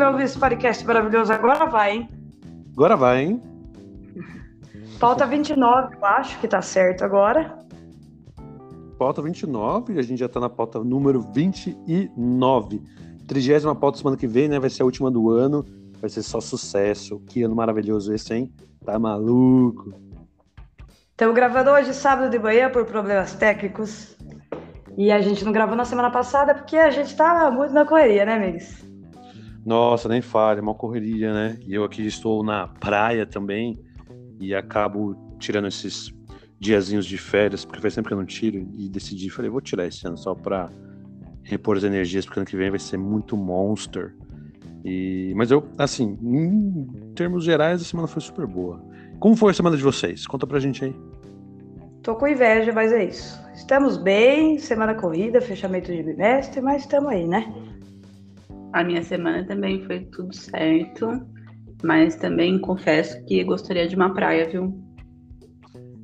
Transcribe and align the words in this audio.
vai 0.00 0.12
ouvir 0.12 0.24
esse 0.24 0.38
podcast 0.38 0.86
maravilhoso 0.86 1.30
agora, 1.30 1.66
vai, 1.66 1.92
hein? 1.92 2.08
Agora 2.72 2.96
vai, 2.96 3.22
hein? 3.22 3.42
Pauta 4.98 5.26
29, 5.26 5.94
eu 5.94 6.04
acho 6.04 6.40
que 6.40 6.48
tá 6.48 6.62
certo 6.62 7.04
agora. 7.04 7.58
Pauta 8.98 9.20
29, 9.20 9.98
a 9.98 10.02
gente 10.02 10.18
já 10.18 10.28
tá 10.28 10.40
na 10.40 10.48
pauta 10.48 10.82
número 10.82 11.20
29. 11.20 12.82
Trigésima 13.26 13.74
pauta 13.74 13.98
semana 13.98 14.16
que 14.16 14.26
vem, 14.26 14.48
né? 14.48 14.58
Vai 14.58 14.70
ser 14.70 14.82
a 14.82 14.86
última 14.86 15.10
do 15.10 15.30
ano. 15.30 15.64
Vai 16.00 16.08
ser 16.08 16.22
só 16.22 16.40
sucesso. 16.40 17.20
Que 17.20 17.42
ano 17.42 17.54
maravilhoso 17.54 18.12
esse, 18.14 18.34
hein? 18.34 18.52
Tá 18.84 18.98
maluco. 18.98 19.92
Estamos 21.10 21.34
gravando 21.34 21.70
hoje, 21.70 21.92
sábado 21.92 22.30
de 22.30 22.38
manhã, 22.38 22.70
por 22.70 22.86
problemas 22.86 23.34
técnicos. 23.34 24.16
E 24.96 25.12
a 25.12 25.20
gente 25.20 25.44
não 25.44 25.52
gravou 25.52 25.76
na 25.76 25.84
semana 25.84 26.10
passada 26.10 26.54
porque 26.54 26.76
a 26.76 26.90
gente 26.90 27.14
tá 27.14 27.50
muito 27.50 27.74
na 27.74 27.84
correria, 27.84 28.24
né, 28.24 28.36
amigos? 28.36 28.89
Nossa, 29.64 30.08
nem 30.08 30.22
fale, 30.22 30.60
uma 30.60 30.74
correria, 30.74 31.32
né? 31.32 31.58
E 31.66 31.74
eu 31.74 31.84
aqui 31.84 32.06
estou 32.06 32.42
na 32.42 32.66
praia 32.66 33.26
também 33.26 33.78
e 34.40 34.54
acabo 34.54 35.16
tirando 35.38 35.68
esses 35.68 36.12
diazinhos 36.58 37.06
de 37.06 37.16
férias, 37.16 37.64
porque 37.64 37.80
faz 37.80 37.94
tempo 37.94 38.08
que 38.08 38.14
eu 38.14 38.18
não 38.18 38.26
tiro, 38.26 38.68
e 38.74 38.88
decidi, 38.88 39.30
falei, 39.30 39.50
vou 39.50 39.60
tirar 39.60 39.86
esse 39.86 40.06
ano 40.06 40.16
só 40.16 40.34
pra 40.34 40.70
repor 41.42 41.76
as 41.76 41.84
energias, 41.84 42.24
porque 42.24 42.38
ano 42.38 42.46
que 42.46 42.56
vem 42.56 42.70
vai 42.70 42.78
ser 42.78 42.98
muito 42.98 43.36
monster. 43.36 44.14
E, 44.84 45.32
mas 45.36 45.50
eu, 45.50 45.66
assim, 45.78 46.18
em 46.22 47.12
termos 47.14 47.44
gerais, 47.44 47.80
a 47.80 47.84
semana 47.84 48.08
foi 48.08 48.20
super 48.20 48.46
boa. 48.46 48.82
Como 49.18 49.36
foi 49.36 49.50
a 49.50 49.54
semana 49.54 49.76
de 49.76 49.82
vocês? 49.82 50.26
Conta 50.26 50.46
pra 50.46 50.58
gente 50.58 50.84
aí. 50.84 50.94
Tô 52.02 52.14
com 52.14 52.26
inveja, 52.26 52.72
mas 52.72 52.92
é 52.92 53.04
isso. 53.04 53.38
Estamos 53.54 53.98
bem, 53.98 54.58
semana 54.58 54.94
corrida, 54.94 55.40
fechamento 55.40 55.92
de 55.92 56.02
bimestre, 56.02 56.62
mas 56.62 56.82
estamos 56.82 57.10
aí, 57.10 57.26
né? 57.26 57.52
A 58.72 58.84
minha 58.84 59.02
semana 59.02 59.44
também 59.44 59.84
foi 59.84 60.00
tudo 60.00 60.34
certo. 60.34 61.08
Mas 61.82 62.16
também 62.16 62.58
confesso 62.58 63.24
que 63.24 63.42
gostaria 63.42 63.88
de 63.88 63.96
uma 63.96 64.12
praia, 64.12 64.48
viu? 64.48 64.78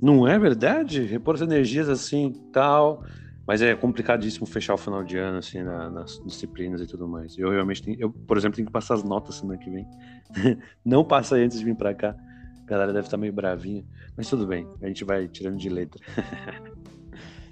Não 0.01 0.27
é 0.27 0.39
verdade? 0.39 1.03
Repor 1.03 1.35
as 1.35 1.41
energias 1.41 1.89
assim 1.89 2.33
tal. 2.53 3.05
Mas 3.47 3.63
é 3.63 3.75
complicadíssimo 3.77 4.45
fechar 4.47 4.75
o 4.75 4.79
final 4.79 5.05
de 5.05 5.17
ano, 5.19 5.39
assim, 5.39 5.63
na, 5.63 5.89
nas 5.89 6.21
disciplinas 6.25 6.81
e 6.81 6.87
tudo 6.87 7.07
mais. 7.07 7.39
Eu 7.39 7.51
realmente 7.51 7.83
tenho, 7.83 7.97
eu, 8.01 8.11
por 8.11 8.37
exemplo, 8.37 8.57
tenho 8.57 8.67
que 8.67 8.73
passar 8.73 8.95
as 8.95 9.05
notas 9.05 9.37
semana 9.37 9.59
que 9.59 9.71
vem. 9.71 9.87
Não 10.85 11.05
passa 11.05 11.37
antes 11.37 11.59
de 11.59 11.65
vir 11.65 11.77
pra 11.77 11.95
cá. 11.95 12.17
A 12.63 12.69
galera 12.69 12.93
deve 12.93 13.07
estar 13.07 13.17
meio 13.17 13.33
bravinha. 13.33 13.85
Mas 14.17 14.29
tudo 14.29 14.47
bem, 14.47 14.67
a 14.83 14.89
gente 14.89 15.05
vai 15.05 15.29
tirando 15.29 15.57
de 15.57 15.69
letra. 15.69 16.01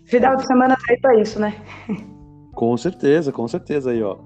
Final 0.06 0.36
de 0.36 0.46
semana 0.46 0.74
tá 0.74 0.82
aí 0.90 1.00
pra 1.00 1.20
isso, 1.20 1.38
né? 1.38 1.54
com 2.52 2.76
certeza, 2.76 3.32
com 3.32 3.46
certeza 3.46 3.90
aí, 3.90 4.02
ó. 4.02 4.18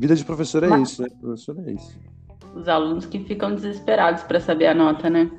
Vida 0.00 0.16
de 0.16 0.24
professor 0.24 0.64
é 0.64 0.68
Mas... 0.68 0.90
isso, 0.90 1.02
né? 1.02 1.08
Professor 1.20 1.56
é 1.68 1.72
isso 1.72 2.10
os 2.54 2.68
alunos 2.68 3.06
que 3.06 3.18
ficam 3.20 3.54
desesperados 3.54 4.22
para 4.22 4.40
saber 4.40 4.66
a 4.66 4.74
nota, 4.74 5.08
né? 5.08 5.30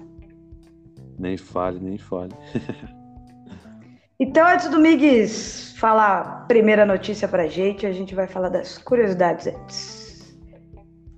Nem 1.20 1.38
fale, 1.38 1.80
nem 1.80 1.98
fale. 1.98 2.31
então, 4.20 4.48
antes 4.48 4.70
do 4.70 4.80
Migues 4.80 5.73
falar 5.78 6.20
a 6.20 6.23
primeira 6.45 6.86
notícia 6.86 7.28
pra 7.28 7.48
gente, 7.48 7.86
a 7.86 7.92
gente 7.92 8.16
vai 8.16 8.28
falar 8.28 8.50
das 8.50 8.78
curiosidades 8.78 9.48
antes. 9.48 10.02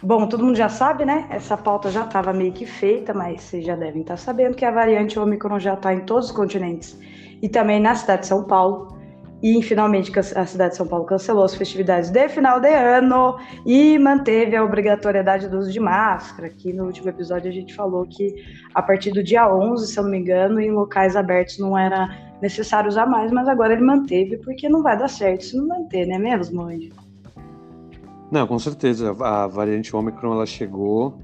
Bom, 0.01 0.27
todo 0.27 0.43
mundo 0.43 0.57
já 0.57 0.67
sabe, 0.67 1.05
né? 1.05 1.27
Essa 1.29 1.55
pauta 1.55 1.89
já 1.89 2.03
estava 2.03 2.33
meio 2.33 2.51
que 2.51 2.65
feita, 2.65 3.13
mas 3.13 3.41
vocês 3.41 3.65
já 3.65 3.75
devem 3.75 4.01
estar 4.01 4.17
sabendo 4.17 4.55
que 4.55 4.65
a 4.65 4.71
variante 4.71 5.17
Omicron 5.17 5.59
já 5.59 5.75
está 5.75 5.93
em 5.93 6.01
todos 6.01 6.25
os 6.25 6.31
continentes 6.31 6.97
e 7.41 7.47
também 7.47 7.79
na 7.79 7.95
cidade 7.95 8.23
de 8.23 8.27
São 8.27 8.43
Paulo. 8.43 8.92
E 9.43 9.61
finalmente 9.61 10.09
a 10.17 10.45
cidade 10.45 10.71
de 10.71 10.77
São 10.77 10.87
Paulo 10.87 11.03
cancelou 11.03 11.43
as 11.43 11.53
festividades 11.53 12.09
de 12.09 12.29
final 12.29 12.61
de 12.61 12.73
ano 12.73 13.37
e 13.65 13.99
manteve 13.99 14.55
a 14.55 14.63
obrigatoriedade 14.63 15.49
do 15.49 15.59
uso 15.59 15.69
de 15.69 15.81
máscara. 15.81 16.47
Aqui 16.47 16.71
no 16.71 16.85
último 16.85 17.09
episódio 17.09 17.49
a 17.49 17.53
gente 17.53 17.75
falou 17.75 18.05
que 18.05 18.33
a 18.73 18.81
partir 18.81 19.11
do 19.11 19.21
dia 19.21 19.53
11, 19.53 19.91
se 19.91 19.99
eu 19.99 20.03
não 20.05 20.11
me 20.11 20.19
engano, 20.19 20.61
em 20.61 20.71
locais 20.71 21.17
abertos 21.17 21.59
não 21.59 21.77
era 21.77 22.07
necessário 22.41 22.87
usar 22.87 23.05
mais, 23.05 23.33
mas 23.33 23.49
agora 23.49 23.73
ele 23.73 23.83
manteve 23.83 24.37
porque 24.37 24.69
não 24.69 24.81
vai 24.81 24.97
dar 24.97 25.09
certo 25.09 25.43
se 25.43 25.57
não 25.57 25.67
manter, 25.67 26.07
né 26.07 26.17
mesmo, 26.17 26.61
Andy? 26.61 26.93
Não, 28.31 28.47
com 28.47 28.57
certeza. 28.57 29.13
A 29.19 29.45
variante 29.45 29.93
Omicron 29.93 30.35
ela 30.35 30.45
chegou. 30.45 31.19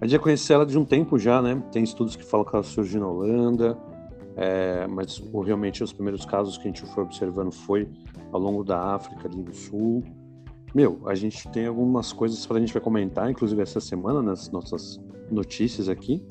A 0.00 0.06
gente 0.06 0.14
já 0.14 0.18
conhecia 0.18 0.56
ela 0.56 0.66
de 0.66 0.76
um 0.76 0.84
tempo 0.84 1.20
já, 1.20 1.40
né? 1.40 1.62
Tem 1.70 1.84
estudos 1.84 2.16
que 2.16 2.24
falam 2.24 2.44
que 2.44 2.52
ela 2.52 2.64
surgiu 2.64 3.00
na 3.00 3.06
Holanda 3.06 3.89
é, 4.40 4.86
mas 4.86 5.22
realmente 5.44 5.84
os 5.84 5.92
primeiros 5.92 6.24
casos 6.24 6.56
que 6.56 6.62
a 6.62 6.72
gente 6.72 6.82
foi 6.94 7.04
observando 7.04 7.52
foi 7.52 7.86
ao 8.32 8.40
longo 8.40 8.64
da 8.64 8.94
África 8.94 9.28
ali 9.28 9.42
do 9.42 9.54
Sul. 9.54 10.02
Meu, 10.74 11.02
a 11.06 11.14
gente 11.14 11.46
tem 11.50 11.66
algumas 11.66 12.10
coisas 12.10 12.46
para 12.46 12.56
a 12.56 12.60
gente 12.60 12.72
vai 12.72 12.80
comentar, 12.80 13.30
inclusive 13.30 13.60
essa 13.60 13.80
semana 13.80 14.22
nas 14.22 14.50
nossas 14.50 14.98
notícias 15.30 15.90
aqui. 15.90 16.26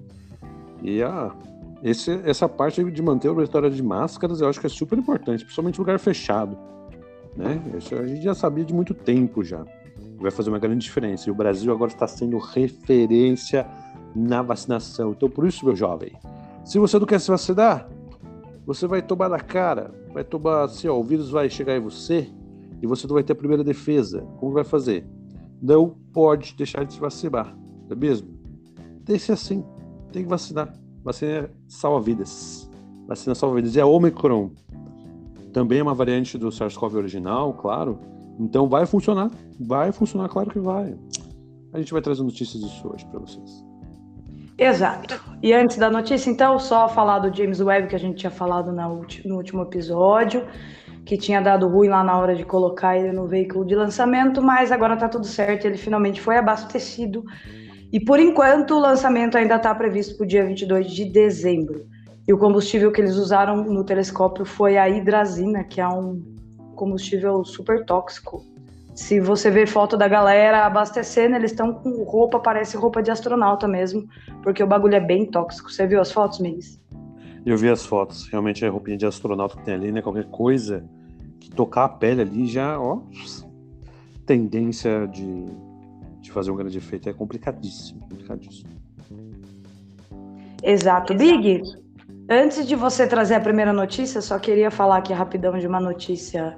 E 0.81 1.03
a 1.03 1.35
esse, 1.83 2.19
essa 2.25 2.49
parte 2.49 2.83
de 2.83 3.01
manter 3.01 3.27
a 3.27 3.31
obrigatória 3.31 3.69
de 3.69 3.83
máscaras, 3.83 4.41
eu 4.41 4.49
acho 4.49 4.59
que 4.59 4.65
é 4.65 4.69
super 4.69 4.97
importante, 4.97 5.43
principalmente 5.43 5.75
em 5.75 5.79
lugar 5.79 5.99
fechado. 5.99 6.57
Né? 7.37 7.61
Isso 7.77 7.93
a 7.93 8.07
gente 8.07 8.23
já 8.23 8.33
sabia 8.33 8.65
de 8.65 8.73
muito 8.73 8.95
tempo 8.95 9.43
já. 9.43 9.63
Vai 10.17 10.31
fazer 10.31 10.49
uma 10.49 10.59
grande 10.59 10.83
diferença. 10.83 11.29
E 11.29 11.31
o 11.31 11.35
Brasil 11.35 11.71
agora 11.71 11.91
está 11.91 12.07
sendo 12.07 12.39
referência 12.39 13.67
na 14.15 14.41
vacinação. 14.41 15.11
Então, 15.11 15.29
por 15.29 15.47
isso, 15.47 15.63
meu 15.63 15.75
jovem, 15.75 16.11
se 16.65 16.79
você 16.79 16.97
não 16.97 17.05
quer 17.05 17.19
se 17.19 17.29
vacinar, 17.29 17.87
você 18.69 18.85
vai 18.85 19.01
tomar 19.01 19.29
na 19.29 19.39
cara, 19.39 19.91
vai 20.13 20.23
tomar 20.23 20.65
assim, 20.65 20.87
ó, 20.87 20.95
o 20.95 21.03
vírus 21.03 21.31
vai 21.31 21.49
chegar 21.49 21.75
em 21.75 21.79
você 21.79 22.29
e 22.79 22.85
você 22.85 23.07
não 23.07 23.15
vai 23.15 23.23
ter 23.23 23.33
a 23.33 23.35
primeira 23.35 23.63
defesa. 23.63 24.21
Como 24.37 24.53
vai 24.53 24.63
fazer? 24.63 25.07
Não 25.59 25.89
pode 26.13 26.53
deixar 26.55 26.85
de 26.85 26.93
se 26.93 26.99
vacinar, 26.99 27.57
não 27.87 27.93
é 27.93 27.95
mesmo? 27.95 28.27
Ser 29.17 29.31
assim, 29.31 29.65
tem 30.11 30.21
que 30.21 30.29
vacinar. 30.29 30.71
Vacina 31.03 31.49
salva 31.67 31.99
vidas. 31.99 32.69
Vacina 33.07 33.33
salva 33.33 33.55
vidas. 33.55 33.75
E 33.75 33.81
a 33.81 33.87
Omicron 33.87 34.51
também 35.51 35.79
é 35.79 35.81
uma 35.81 35.95
variante 35.95 36.37
do 36.37 36.49
SARS-CoV 36.49 36.93
original, 36.93 37.55
claro. 37.55 37.97
Então 38.39 38.69
vai 38.69 38.85
funcionar, 38.85 39.31
vai 39.59 39.91
funcionar, 39.91 40.29
claro 40.29 40.51
que 40.51 40.59
vai. 40.59 40.95
A 41.73 41.79
gente 41.79 41.91
vai 41.91 42.03
trazer 42.03 42.21
notícias 42.21 42.61
disso 42.61 42.87
hoje 42.87 43.03
para 43.07 43.19
vocês. 43.19 43.68
Exato. 44.59 45.19
E 45.41 45.53
antes 45.53 45.77
da 45.77 45.89
notícia, 45.89 46.29
então, 46.29 46.59
só 46.59 46.89
falar 46.89 47.19
do 47.19 47.35
James 47.35 47.61
Webb, 47.61 47.87
que 47.87 47.95
a 47.95 47.99
gente 47.99 48.17
tinha 48.17 48.29
falado 48.29 48.73
no 48.73 49.35
último 49.37 49.63
episódio, 49.63 50.45
que 51.05 51.17
tinha 51.17 51.39
dado 51.39 51.67
ruim 51.69 51.87
lá 51.87 52.03
na 52.03 52.17
hora 52.17 52.35
de 52.35 52.43
colocar 52.43 52.97
ele 52.97 53.13
no 53.13 53.25
veículo 53.25 53.65
de 53.65 53.73
lançamento, 53.73 54.41
mas 54.41 54.69
agora 54.69 54.97
tá 54.97 55.07
tudo 55.07 55.25
certo, 55.25 55.65
ele 55.65 55.77
finalmente 55.77 56.19
foi 56.19 56.37
abastecido. 56.37 57.23
E 57.91 57.99
por 58.01 58.19
enquanto 58.19 58.75
o 58.75 58.79
lançamento 58.79 59.37
ainda 59.37 59.55
está 59.55 59.73
previsto 59.73 60.17
para 60.17 60.25
o 60.25 60.27
dia 60.27 60.45
22 60.45 60.91
de 60.91 61.05
dezembro. 61.05 61.87
E 62.27 62.33
o 62.33 62.37
combustível 62.37 62.91
que 62.91 62.99
eles 62.99 63.15
usaram 63.15 63.63
no 63.63 63.83
telescópio 63.85 64.45
foi 64.45 64.77
a 64.77 64.89
hidrazina, 64.89 65.63
que 65.63 65.79
é 65.79 65.87
um 65.87 66.21
combustível 66.75 67.43
super 67.45 67.85
tóxico 67.85 68.43
se 68.99 69.17
você 69.17 69.49
vê 69.49 69.65
foto 69.65 69.95
da 69.95 70.09
galera 70.09 70.65
abastecendo, 70.65 71.33
eles 71.37 71.51
estão 71.51 71.73
com 71.73 72.03
roupa, 72.03 72.37
parece 72.37 72.75
roupa 72.75 73.01
de 73.01 73.09
astronauta 73.09 73.65
mesmo, 73.65 74.05
porque 74.43 74.61
o 74.61 74.67
bagulho 74.67 74.95
é 74.95 74.99
bem 74.99 75.25
tóxico. 75.25 75.71
Você 75.71 75.87
viu 75.87 76.01
as 76.01 76.11
fotos, 76.11 76.39
Miguel? 76.39 76.59
Eu 77.45 77.55
vi 77.55 77.69
as 77.69 77.85
fotos. 77.85 78.27
Realmente 78.27 78.65
a 78.65 78.69
roupinha 78.69 78.97
de 78.97 79.05
astronauta 79.05 79.55
que 79.55 79.63
tem 79.63 79.73
ali, 79.73 79.89
né? 79.93 80.01
Qualquer 80.01 80.25
coisa 80.25 80.83
que 81.39 81.49
tocar 81.49 81.85
a 81.85 81.89
pele 81.89 82.23
ali 82.23 82.45
já, 82.45 82.77
ó, 82.77 82.99
tendência 84.25 85.07
de, 85.07 85.45
de 86.19 86.29
fazer 86.29 86.51
um 86.51 86.57
grande 86.57 86.77
efeito 86.77 87.07
é 87.07 87.13
complicadíssimo, 87.13 88.01
complicadíssimo. 88.01 88.69
Exato. 90.61 91.13
Exato. 91.13 91.15
Big, 91.15 91.61
antes 92.29 92.67
de 92.67 92.75
você 92.75 93.07
trazer 93.07 93.35
a 93.35 93.39
primeira 93.39 93.71
notícia, 93.71 94.21
só 94.21 94.37
queria 94.37 94.69
falar 94.69 94.97
aqui 94.97 95.13
rapidão 95.13 95.57
de 95.57 95.65
uma 95.65 95.79
notícia 95.79 96.57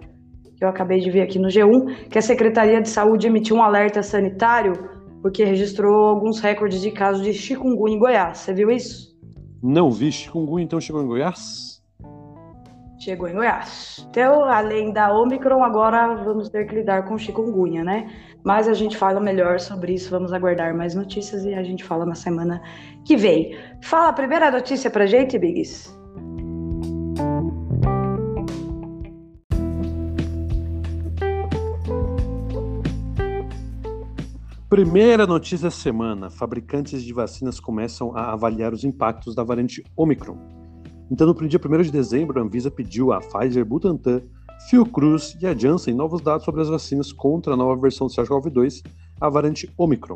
que 0.61 0.66
eu 0.66 0.69
acabei 0.69 0.99
de 0.99 1.09
ver 1.09 1.22
aqui 1.22 1.39
no 1.39 1.47
G1, 1.47 2.07
que 2.07 2.19
a 2.19 2.21
Secretaria 2.21 2.80
de 2.80 2.88
Saúde 2.88 3.25
emitiu 3.25 3.56
um 3.56 3.63
alerta 3.63 4.03
sanitário 4.03 4.74
porque 5.19 5.44
registrou 5.44 6.06
alguns 6.06 6.39
recordes 6.39 6.81
de 6.81 6.91
casos 6.91 7.24
de 7.24 7.33
chikungunya 7.33 7.95
em 7.95 8.00
Goiás. 8.00 8.38
Você 8.38 8.53
viu 8.53 8.69
isso? 8.69 9.09
Não 9.63 9.89
vi. 9.89 10.12
Chikungunya 10.12 10.65
então 10.65 10.80
chegou 10.80 11.01
em 11.01 11.07
Goiás? 11.07 11.81
Chegou 13.00 13.27
em 13.27 13.33
Goiás. 13.33 14.06
Então, 14.07 14.44
além 14.44 14.94
da 14.94 15.12
Omicron, 15.12 15.63
agora 15.63 16.13
vamos 16.24 16.47
ter 16.50 16.68
que 16.68 16.75
lidar 16.75 17.06
com 17.06 17.18
chikungunya, 17.18 17.83
né? 17.83 18.07
Mas 18.45 18.68
a 18.68 18.74
gente 18.74 18.95
fala 18.95 19.19
melhor 19.19 19.59
sobre 19.59 19.94
isso, 19.94 20.12
vamos 20.12 20.31
aguardar 20.31 20.77
mais 20.77 20.94
notícias 20.94 21.44
e 21.44 21.56
a 21.56 21.63
gente 21.63 21.83
fala 21.83 22.06
na 22.06 22.13
semana 22.13 22.62
que 23.03 23.18
vem. 23.18 23.57
Fala 23.81 24.09
a 24.09 24.13
primeira 24.13 24.51
notícia 24.51 24.91
pra 24.91 25.07
gente, 25.07 25.39
Biggs. 25.39 26.00
Primeira 34.71 35.27
notícia 35.27 35.68
da 35.68 35.69
semana: 35.69 36.29
fabricantes 36.29 37.03
de 37.03 37.12
vacinas 37.12 37.59
começam 37.59 38.15
a 38.15 38.31
avaliar 38.31 38.73
os 38.73 38.85
impactos 38.85 39.35
da 39.35 39.44
variante 39.44 39.83
Omicron. 39.97 40.38
Então, 41.12 41.27
no 41.27 41.35
dia 41.45 41.59
1 41.59 41.81
de 41.81 41.91
dezembro, 41.91 42.39
a 42.39 42.41
Anvisa 42.41 42.71
pediu 42.71 43.12
a 43.12 43.19
Pfizer, 43.19 43.65
Butantan, 43.65 44.21
Fiocruz 44.69 45.35
e 45.41 45.45
a 45.45 45.53
Janssen 45.53 45.94
novos 45.94 46.21
dados 46.21 46.45
sobre 46.45 46.62
as 46.62 46.69
vacinas 46.69 47.12
contra 47.12 47.53
a 47.53 47.57
nova 47.57 47.75
versão 47.81 48.07
do 48.07 48.13
SARS-CoV-2 48.13 48.81
a 49.19 49.27
variante 49.27 49.69
Omicron. 49.77 50.15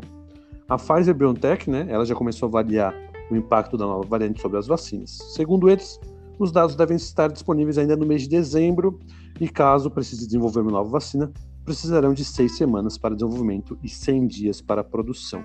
A 0.69 0.77
Pfizer-BioNTech, 0.77 1.69
né, 1.69 1.87
ela 1.89 2.05
já 2.05 2.15
começou 2.15 2.47
a 2.47 2.49
avaliar 2.49 2.95
o 3.29 3.35
impacto 3.35 3.75
da 3.75 3.85
nova 3.85 4.07
variante 4.07 4.41
sobre 4.41 4.57
as 4.57 4.67
vacinas. 4.67 5.17
Segundo 5.35 5.69
eles, 5.69 5.99
os 6.39 6.53
dados 6.53 6.77
devem 6.77 6.95
estar 6.95 7.27
disponíveis 7.29 7.77
ainda 7.77 7.97
no 7.97 8.05
mês 8.05 8.21
de 8.21 8.29
dezembro 8.29 9.01
e, 9.37 9.49
caso 9.49 9.91
precise 9.91 10.25
desenvolver 10.25 10.61
uma 10.61 10.71
nova 10.71 10.91
vacina, 10.91 11.29
precisarão 11.65 12.13
de 12.13 12.23
seis 12.23 12.55
semanas 12.55 12.97
para 12.97 13.15
desenvolvimento 13.15 13.77
e 13.83 13.89
100 13.89 14.27
dias 14.27 14.61
para 14.61 14.83
produção. 14.83 15.43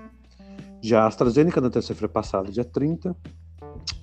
Já 0.79 1.03
a 1.03 1.07
AstraZeneca, 1.07 1.59
na 1.59 1.69
terça-feira 1.69 2.07
passada, 2.07 2.51
dia 2.51 2.63
30, 2.63 3.15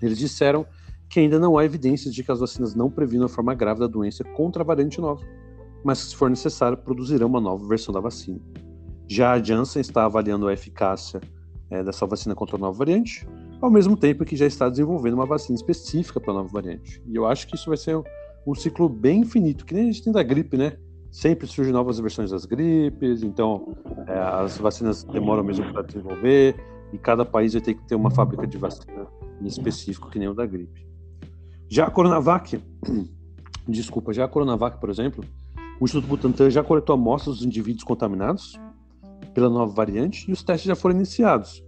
eles 0.03 0.19
disseram 0.19 0.67
que 1.09 1.20
ainda 1.20 1.38
não 1.38 1.56
há 1.56 1.65
evidências 1.65 2.12
de 2.12 2.23
que 2.23 2.31
as 2.31 2.41
vacinas 2.41 2.75
não 2.75 2.91
previnem 2.91 3.25
a 3.25 3.29
forma 3.29 3.55
grave 3.55 3.81
da 3.81 3.87
doença 3.87 4.25
contra 4.25 4.62
a 4.62 4.67
variante 4.67 5.00
nova, 5.00 5.25
mas 5.82 5.99
se 5.99 6.17
for 6.17 6.29
necessário, 6.29 6.76
produzirão 6.76 7.29
uma 7.29 7.41
nova 7.41 7.67
versão 7.67 7.94
da 7.94 8.00
vacina. 8.00 8.41
Já 9.06 9.32
a 9.32 9.43
Janssen 9.43 9.81
está 9.81 10.05
avaliando 10.05 10.47
a 10.49 10.53
eficácia 10.53 11.21
é, 11.71 11.82
dessa 11.82 12.05
vacina 12.05 12.35
contra 12.35 12.56
a 12.56 12.59
nova 12.59 12.76
variante, 12.76 13.26
ao 13.61 13.71
mesmo 13.71 13.97
tempo 13.97 14.25
que 14.25 14.37
já 14.37 14.47
está 14.47 14.69
desenvolvendo 14.69 15.14
uma 15.14 15.26
vacina 15.26 15.56
específica 15.56 16.21
para 16.21 16.32
a 16.32 16.37
nova 16.37 16.49
variante. 16.49 17.03
E 17.06 17.17
eu 17.17 17.26
acho 17.26 17.47
que 17.47 17.55
isso 17.55 17.69
vai 17.69 17.76
ser 17.76 17.97
um 18.47 18.55
ciclo 18.55 18.88
bem 18.88 19.21
infinito, 19.21 19.64
que 19.64 19.75
nem 19.75 19.85
a 19.85 19.87
gente 19.87 20.05
tem 20.05 20.12
da 20.12 20.23
gripe, 20.23 20.56
né? 20.56 20.76
Sempre 21.10 21.46
surgem 21.46 21.72
novas 21.72 21.99
versões 21.99 22.31
das 22.31 22.44
gripes, 22.44 23.22
então 23.22 23.75
é, 24.06 24.19
as 24.19 24.58
vacinas 24.58 25.05
demoram 25.05 25.43
mesmo 25.43 25.72
para 25.72 25.82
desenvolver, 25.82 26.55
e 26.93 26.99
cada 26.99 27.25
país 27.25 27.55
vai 27.55 27.62
ter 27.62 27.75
que 27.75 27.87
ter 27.87 27.94
uma 27.94 28.10
fábrica 28.10 28.46
de 28.46 28.58
vacina 28.58 29.06
em 29.40 29.46
específico, 29.46 30.10
que 30.10 30.19
nem 30.19 30.28
o 30.28 30.34
da 30.34 30.46
gripe. 30.46 30.87
Já 31.69 31.87
a 31.87 31.90
Coronavac, 31.90 32.62
desculpa, 33.69 34.12
já 34.12 34.25
a 34.25 34.28
Coronavac, 34.28 34.78
por 34.81 34.90
exemplo, 34.90 35.25
o 35.81 35.84
Instituto 35.84 36.08
Butantan 36.08 36.50
já 36.50 36.64
coletou 36.64 36.94
amostras 36.94 37.37
dos 37.37 37.46
indivíduos 37.46 37.84
contaminados 37.84 38.58
pela 39.32 39.49
nova 39.49 39.72
variante 39.72 40.28
e 40.28 40.32
os 40.32 40.43
testes 40.43 40.66
já 40.66 40.75
foram 40.75 40.96
iniciados. 40.96 41.62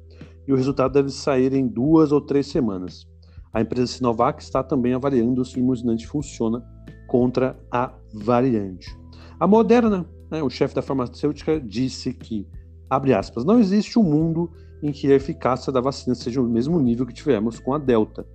E 0.47 0.53
o 0.53 0.57
resultado 0.57 0.93
deve 0.93 1.11
sair 1.11 1.53
em 1.53 1.67
duas 1.67 2.11
ou 2.11 2.21
três 2.21 2.47
semanas. 2.47 3.07
A 3.53 3.61
empresa 3.61 3.87
Sinovac 3.87 4.43
está 4.43 4.63
também 4.63 4.95
avaliando 4.95 5.45
se 5.45 5.57
o 5.57 5.61
imunizante 5.61 6.07
funciona 6.07 6.65
contra 7.07 7.59
a 7.71 7.93
variante. 8.13 9.00
A 9.41 9.47
Moderna, 9.47 10.07
né, 10.31 10.43
o 10.43 10.51
chefe 10.51 10.75
da 10.75 10.83
farmacêutica, 10.83 11.59
disse 11.59 12.13
que, 12.13 12.47
abre 12.91 13.15
aspas, 13.15 13.43
não 13.43 13.59
existe 13.59 13.99
um 13.99 14.03
mundo 14.03 14.53
em 14.83 14.93
que 14.93 15.11
a 15.11 15.17
eficácia 15.17 15.73
da 15.73 15.81
vacina 15.81 16.15
seja 16.15 16.43
o 16.43 16.47
mesmo 16.47 16.79
nível 16.79 17.07
que 17.07 17.15
tivemos 17.15 17.59
com 17.59 17.73
a 17.73 17.79
Delta. 17.79 18.27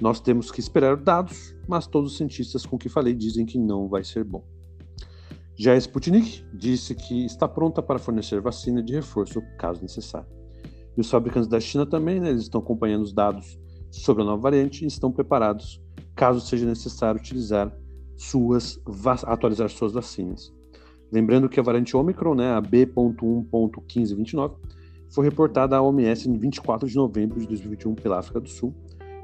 Nós 0.00 0.18
temos 0.18 0.50
que 0.50 0.58
esperar 0.58 0.96
dados, 0.96 1.54
mas 1.68 1.86
todos 1.86 2.10
os 2.10 2.18
cientistas 2.18 2.66
com 2.66 2.76
que 2.76 2.88
falei 2.88 3.14
dizem 3.14 3.46
que 3.46 3.58
não 3.58 3.88
vai 3.88 4.02
ser 4.02 4.24
bom. 4.24 4.44
Já 5.56 5.74
a 5.74 5.76
Sputnik 5.76 6.44
disse 6.52 6.96
que 6.96 7.24
está 7.24 7.46
pronta 7.46 7.80
para 7.80 8.00
fornecer 8.00 8.40
vacina 8.40 8.82
de 8.82 8.94
reforço 8.94 9.40
caso 9.56 9.82
necessário. 9.82 10.28
E 10.96 11.00
os 11.00 11.08
fabricantes 11.08 11.48
da 11.48 11.60
China 11.60 11.86
também, 11.86 12.18
né, 12.18 12.30
eles 12.30 12.42
estão 12.42 12.60
acompanhando 12.60 13.02
os 13.02 13.12
dados 13.12 13.56
sobre 13.88 14.24
a 14.24 14.26
nova 14.26 14.42
variante 14.42 14.82
e 14.82 14.88
estão 14.88 15.12
preparados 15.12 15.80
caso 16.16 16.40
seja 16.40 16.66
necessário 16.66 17.20
utilizar 17.20 17.72
suas 18.20 18.80
atualizar 19.26 19.70
suas 19.70 19.92
vacinas. 19.92 20.52
Lembrando 21.10 21.48
que 21.48 21.58
a 21.58 21.62
variante 21.62 21.96
Omicron, 21.96 22.34
né, 22.34 22.50
a 22.52 22.60
B.1.1529, 22.60 24.54
foi 25.08 25.24
reportada 25.24 25.76
à 25.76 25.82
OMS 25.82 26.28
em 26.28 26.36
24 26.36 26.88
de 26.88 26.94
novembro 26.94 27.40
de 27.40 27.46
2021 27.46 27.94
pela 27.94 28.18
África 28.18 28.40
do 28.40 28.48
Sul. 28.48 28.74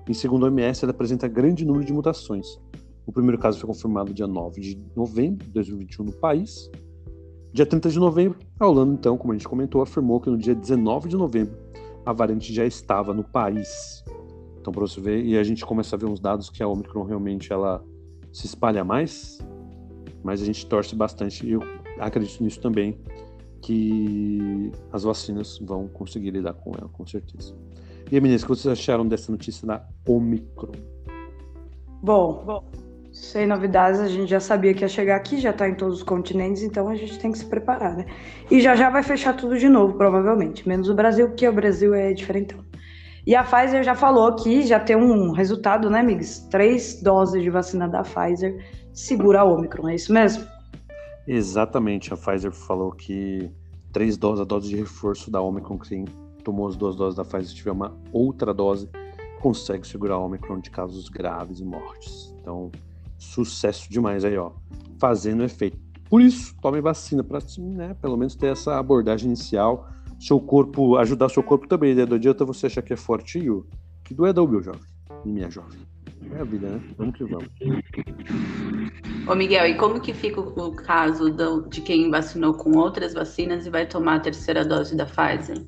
Em 0.09 0.15
segundo 0.15 0.47
a 0.47 0.49
OMS, 0.49 0.85
ela 0.85 0.93
apresenta 0.93 1.29
grande 1.29 1.65
número 1.65 1.85
de 1.85 1.93
mutações, 1.93 2.59
o 3.07 3.13
primeiro 3.13 3.39
caso 3.39 3.61
foi 3.61 3.69
confirmado 3.69 4.13
dia 4.13 4.27
9 4.27 4.61
de 4.61 4.83
novembro 4.97 5.47
de 5.47 5.53
2021 5.53 6.07
no 6.07 6.13
país. 6.13 6.69
Dia 7.53 7.65
30 7.65 7.89
de 7.91 7.99
novembro, 8.01 8.39
a 8.59 8.67
Holanda, 8.67 8.95
então, 8.95 9.17
como 9.17 9.33
a 9.33 9.37
gente 9.37 9.47
comentou, 9.47 9.81
afirmou 9.81 10.21
que 10.21 10.29
no 10.29 10.37
dia 10.37 10.55
19 10.55 11.09
de 11.09 11.17
novembro 11.17 11.57
a 12.05 12.13
variante 12.13 12.53
já 12.53 12.65
estava 12.65 13.15
no 13.15 13.23
país. 13.23 14.03
Então, 14.61 14.73
para 14.73 14.81
você 14.81 15.01
ver, 15.01 15.25
e 15.25 15.39
a 15.39 15.45
gente 15.45 15.65
começa 15.65 15.95
a 15.95 15.99
ver 15.99 16.07
uns 16.07 16.19
dados 16.19 16.51
que 16.51 16.63
a 16.63 16.69
Omicron 16.69 17.05
realmente 17.05 17.53
ela 17.53 17.85
se 18.37 18.45
espalha 18.45 18.85
mais, 18.85 19.39
mas 20.23 20.43
a 20.43 20.45
gente 20.45 20.67
torce 20.67 20.95
bastante, 20.95 21.47
e 21.47 21.53
eu 21.53 21.63
acredito 21.99 22.45
nisso 22.45 22.61
também, 22.61 22.99
que 23.63 24.71
as 24.93 25.05
vacinas 25.05 25.59
vão 25.59 25.89
conseguir 25.89 26.33
lidar 26.33 26.53
com 26.53 26.73
ela, 26.79 26.87
com 26.91 27.07
certeza. 27.07 27.55
E, 28.13 28.21
meninas, 28.21 28.43
o 28.43 28.45
que 28.45 28.51
vocês 28.51 28.71
acharam 28.71 29.09
dessa 29.09 29.33
notícia 29.33 29.67
da 29.67 29.89
Omicron? 30.07 30.73
Bom, 32.03 32.45
bom 32.45 32.65
sem 33.17 33.47
novidades, 33.47 33.99
a 33.99 34.09
gente 34.09 34.29
já 34.29 34.41
sabia 34.41 34.75
que 34.75 34.85
ia 34.85 34.89
chegar 34.89 35.17
aqui, 35.17 35.39
já 35.39 35.49
está 35.49 35.67
em 35.67 35.75
todos 35.75 35.97
os 35.97 36.03
continentes, 36.03 36.63
então 36.63 36.87
a 36.87 36.95
gente 36.95 37.19
tem 37.19 37.33
que 37.33 37.39
se 37.39 37.47
preparar, 37.47 37.97
né? 37.97 38.05
E 38.51 38.61
já 38.61 38.77
já 38.77 38.91
vai 38.91 39.03
fechar 39.03 39.35
tudo 39.35 39.59
de 39.59 39.71
novo, 39.71 39.95
provavelmente, 39.95 40.69
menos 40.69 40.91
o 40.91 40.95
Brasil, 40.95 41.29
porque 41.29 41.49
o 41.49 41.53
Brasil 41.53 41.95
é 41.95 42.13
diferentão. 42.13 42.59
E 43.27 43.35
a 43.35 43.43
Pfizer 43.43 43.83
já 43.83 43.95
falou 43.95 44.35
que 44.37 44.63
já 44.63 44.79
tem 44.79 44.97
um 44.97 45.33
resultado, 45.33 45.91
né, 45.91 46.01
amigos? 46.01 46.39
Três 46.51 47.03
doses 47.03 47.43
de 47.43 47.51
vacina 47.51 47.89
da 47.89 48.03
Pfizer 48.03 48.65
segura 48.93 49.41
a 49.41 49.45
Omicron, 49.45 49.89
é 49.89 49.97
isso 49.97 50.13
mesmo? 50.13 50.47
Exatamente, 51.27 52.15
a 52.15 52.17
Pfizer 52.17 52.53
falou 52.53 52.93
que 52.93 53.51
três 53.93 54.17
doses, 54.17 54.43
a 54.43 54.45
dose 54.45 54.69
de 54.69 54.77
reforço 54.77 55.31
da 55.31 55.41
Omicron, 55.41 55.79
quem 55.79 56.05
tomou 56.45 56.69
as 56.69 56.77
duas 56.77 56.95
doses 56.95 57.17
da 57.17 57.25
Pfizer 57.25 57.55
tiver 57.57 57.73
uma 57.73 57.97
outra 58.13 58.55
dose, 58.55 58.89
consegue 59.41 59.87
segurar 59.87 60.15
a 60.15 60.21
Omicron 60.21 60.61
de 60.61 60.71
casos 60.71 61.09
graves 61.09 61.59
e 61.59 61.65
mortes. 61.65 62.33
Então, 62.41 62.71
Sucesso 63.19 63.91
demais 63.91 64.25
aí, 64.25 64.37
ó. 64.37 64.53
Fazendo 64.99 65.43
efeito. 65.43 65.79
Por 66.09 66.21
isso, 66.21 66.55
tome 66.61 66.81
vacina 66.81 67.25
para 67.25 67.41
né, 67.59 67.97
pelo 68.01 68.17
menos 68.17 68.35
ter 68.35 68.49
essa 68.49 68.79
abordagem 68.79 69.27
inicial. 69.27 69.89
Seu 70.19 70.41
corpo, 70.41 70.97
ajudar 70.97 71.29
seu 71.29 71.43
corpo 71.43 71.69
também, 71.69 71.95
né? 71.95 72.07
Não 72.07 72.17
adianta 72.17 72.45
você 72.45 72.67
achar 72.67 72.83
que 72.83 72.93
é 72.93 72.97
fortinho, 72.97 73.67
que 74.05 74.15
doer 74.15 74.33
da 74.33 74.47
meu 74.47 74.63
jovem. 74.63 74.81
E 75.25 75.29
minha 75.29 75.51
jovem. 75.51 75.79
É 76.33 76.41
a 76.41 76.45
vida, 76.45 76.69
né? 76.69 76.81
Vamos 76.97 77.17
que 77.17 77.25
vamos. 77.25 77.49
Ô 79.29 79.35
Miguel, 79.35 79.67
e 79.67 79.77
como 79.77 80.01
que 80.01 80.15
fica 80.15 80.41
o 80.41 80.73
caso 80.75 81.31
do, 81.31 81.69
de 81.69 81.81
quem 81.81 82.11
vacinou 82.11 82.55
com 82.55 82.79
outras 82.79 83.13
vacinas 83.15 83.67
e 83.67 83.71
vai 83.71 83.87
tomar 83.87 84.17
a 84.17 84.21
terceira 84.21 84.65
dose 84.65 84.97
da 84.97 85.07
Pfizer? 85.07 85.65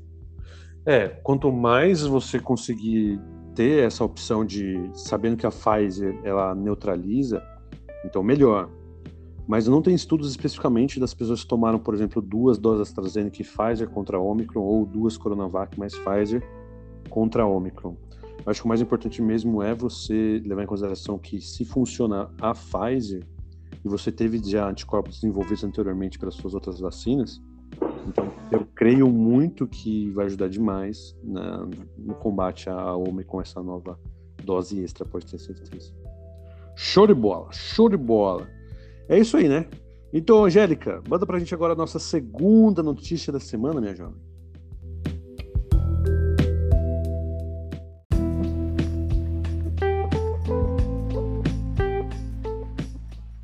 É, 0.87 1.09
quanto 1.09 1.53
mais 1.53 2.03
você 2.03 2.39
conseguir 2.39 3.21
ter 3.55 3.85
essa 3.85 4.05
opção 4.05 4.45
de 4.45 4.91
sabendo 4.95 5.37
que 5.37 5.47
a 5.47 5.51
Pfizer 5.51 6.19
ela 6.25 6.55
neutraliza, 6.55 7.43
então 8.05 8.23
melhor. 8.23 8.71
Mas 9.49 9.67
não 9.67 9.81
tem 9.81 9.95
estudos 9.95 10.31
especificamente 10.31 11.01
das 11.01 11.15
pessoas 11.15 11.43
que 11.43 11.49
tomaram, 11.49 11.79
por 11.79 11.95
exemplo, 11.95 12.21
duas 12.21 12.59
doses 12.59 12.83
AstraZeneca 12.83 13.41
e 13.41 13.45
Pfizer 13.45 13.89
contra 13.89 14.19
a 14.19 14.21
Omicron 14.21 14.61
ou 14.61 14.85
duas 14.85 15.17
Coronavac 15.17 15.79
mais 15.79 15.95
Pfizer 15.97 16.47
contra 17.09 17.45
a 17.45 17.47
Omicron. 17.49 17.97
Eu 18.45 18.51
acho 18.51 18.61
que 18.61 18.67
o 18.67 18.69
mais 18.69 18.83
importante 18.83 19.23
mesmo 19.23 19.63
é 19.63 19.75
você 19.75 20.43
levar 20.45 20.65
em 20.65 20.67
consideração 20.67 21.19
que 21.19 21.41
se 21.41 21.65
funciona 21.65 22.31
a 22.43 22.53
Pfizer 22.53 23.27
e 23.83 23.89
você 23.89 24.13
teve 24.13 24.39
já 24.45 24.69
anticorpos 24.69 25.15
desenvolvidos 25.15 25.65
anteriormente 25.65 26.19
pelas 26.19 26.35
suas 26.35 26.53
outras 26.53 26.79
vacinas, 26.79 27.41
então, 28.07 28.33
eu 28.51 28.67
creio 28.75 29.09
muito 29.09 29.67
que 29.67 30.11
vai 30.11 30.27
ajudar 30.27 30.49
demais 30.49 31.17
na, 31.23 31.69
no 31.97 32.15
combate 32.15 32.69
homem 32.71 33.25
com 33.25 33.41
essa 33.41 33.63
nova 33.63 33.99
dose 34.43 34.83
extra, 34.83 35.05
pode 35.05 35.27
ter 35.27 35.39
certeza. 35.39 35.93
Show 36.75 37.07
de 37.07 37.15
bola, 37.15 37.49
show 37.53 37.89
de 37.89 37.97
bola. 37.97 38.49
É 39.09 39.19
isso 39.19 39.39
aí, 39.39 39.49
né? 39.49 39.65
Então, 40.13 40.45
Angélica, 40.45 41.03
manda 41.09 41.25
pra 41.25 41.39
gente 41.39 41.55
agora 41.55 41.73
a 41.73 41.77
nossa 41.77 41.99
segunda 41.99 42.83
notícia 42.83 43.33
da 43.33 43.41
semana, 43.41 43.81
minha 43.81 43.95
jovem. 43.95 44.21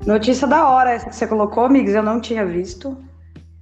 Notícia 0.05 0.47
da 0.47 0.69
hora 0.69 0.91
essa 0.91 1.09
que 1.09 1.15
você 1.15 1.25
colocou, 1.25 1.65
amigos, 1.65 1.95
eu 1.95 2.03
não 2.03 2.21
tinha 2.21 2.45
visto. 2.45 2.95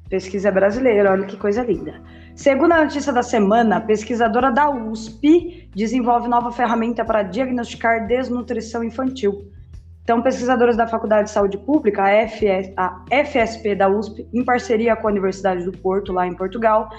Pesquisa 0.10 0.52
brasileira, 0.52 1.12
olha 1.12 1.26
que 1.26 1.38
coisa 1.38 1.64
linda. 1.64 2.02
Segundo 2.36 2.74
a 2.74 2.84
notícia 2.84 3.14
da 3.14 3.24
semana, 3.24 3.80
pesquisadora 3.80 4.52
da 4.52 4.70
USP 4.70 5.70
desenvolve 5.74 6.28
nova 6.28 6.52
ferramenta 6.52 7.06
para 7.06 7.24
diagnosticar 7.24 8.06
desnutrição 8.08 8.84
infantil. 8.84 9.53
Então, 10.04 10.22
pesquisadores 10.22 10.76
da 10.76 10.86
Faculdade 10.86 11.30
de 11.30 11.32
Saúde 11.32 11.58
Pública, 11.58 12.04
a, 12.04 12.28
FS, 12.28 12.74
a 12.76 13.06
FSP 13.10 13.74
da 13.74 13.88
USP, 13.88 14.28
em 14.34 14.44
parceria 14.44 14.96
com 14.98 15.08
a 15.08 15.12
Universidade 15.12 15.64
do 15.64 15.72
Porto, 15.72 16.12
lá 16.12 16.28
em 16.28 16.36
Portugal, 16.36 16.90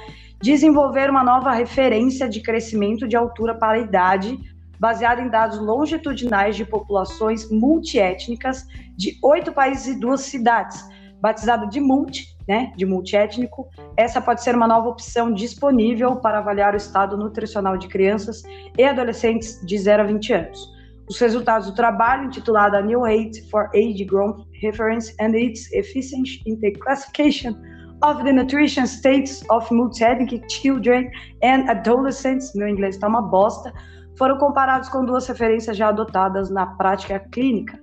desenvolveram 0.43 1.13
uma 1.13 1.25
nova 1.25 1.53
referência 1.53 2.29
de 2.29 2.41
crescimento 2.41 3.07
de 3.07 3.15
altura 3.15 3.55
para 3.55 3.79
a 3.79 3.81
idade, 3.81 4.39
baseada 4.81 5.21
em 5.21 5.29
dados 5.29 5.59
longitudinais 5.59 6.57
de 6.57 6.65
populações 6.65 7.51
multiétnicas 7.51 8.67
de 8.97 9.19
oito 9.23 9.53
países 9.53 9.97
e 9.97 10.01
duas 10.01 10.23
cidades, 10.23 10.83
batizado 11.21 11.69
de 11.69 11.81
MULT, 11.81 12.35
né, 12.49 12.73
de 12.77 12.85
multiétnico, 12.85 13.69
essa 13.97 14.21
pode 14.21 14.43
ser 14.43 14.55
uma 14.55 14.69
nova 14.69 14.89
opção 14.89 15.33
disponível 15.33 16.17
para 16.17 16.39
avaliar 16.39 16.75
o 16.75 16.77
estado 16.77 17.17
nutricional 17.17 17.77
de 17.77 17.89
crianças 17.89 18.43
e 18.77 18.85
adolescentes 18.85 19.61
de 19.65 19.79
0 19.79 20.03
a 20.03 20.07
20 20.07 20.33
anos. 20.33 20.74
Os 21.09 21.19
resultados 21.19 21.69
do 21.69 21.75
trabalho, 21.75 22.27
intitulado 22.27 22.77
A 22.77 22.83
New 22.83 23.03
Rate 23.03 23.43
for 23.51 23.69
Age 23.75 24.05
Growth 24.05 24.47
Reference 24.63 25.15
and 25.21 25.37
Its 25.37 25.71
Efficient 25.73 26.41
in 26.47 26.57
the 26.61 26.73
Classification 26.73 27.55
of 28.03 28.23
the 28.25 28.33
Nutrition 28.33 28.87
States 28.87 29.43
of 29.51 29.73
Multi-Ethnic 29.73 30.43
Children 30.51 31.11
and 31.43 31.69
Adolescents, 31.69 32.55
meu 32.55 32.69
inglês 32.69 32.95
está 32.95 33.09
uma 33.09 33.23
bosta, 33.23 33.73
foram 34.17 34.39
comparados 34.39 34.89
com 34.89 35.05
duas 35.05 35.27
referências 35.27 35.77
já 35.77 35.89
adotadas 35.89 36.51
na 36.51 36.67
prática 36.67 37.19
clínica, 37.33 37.79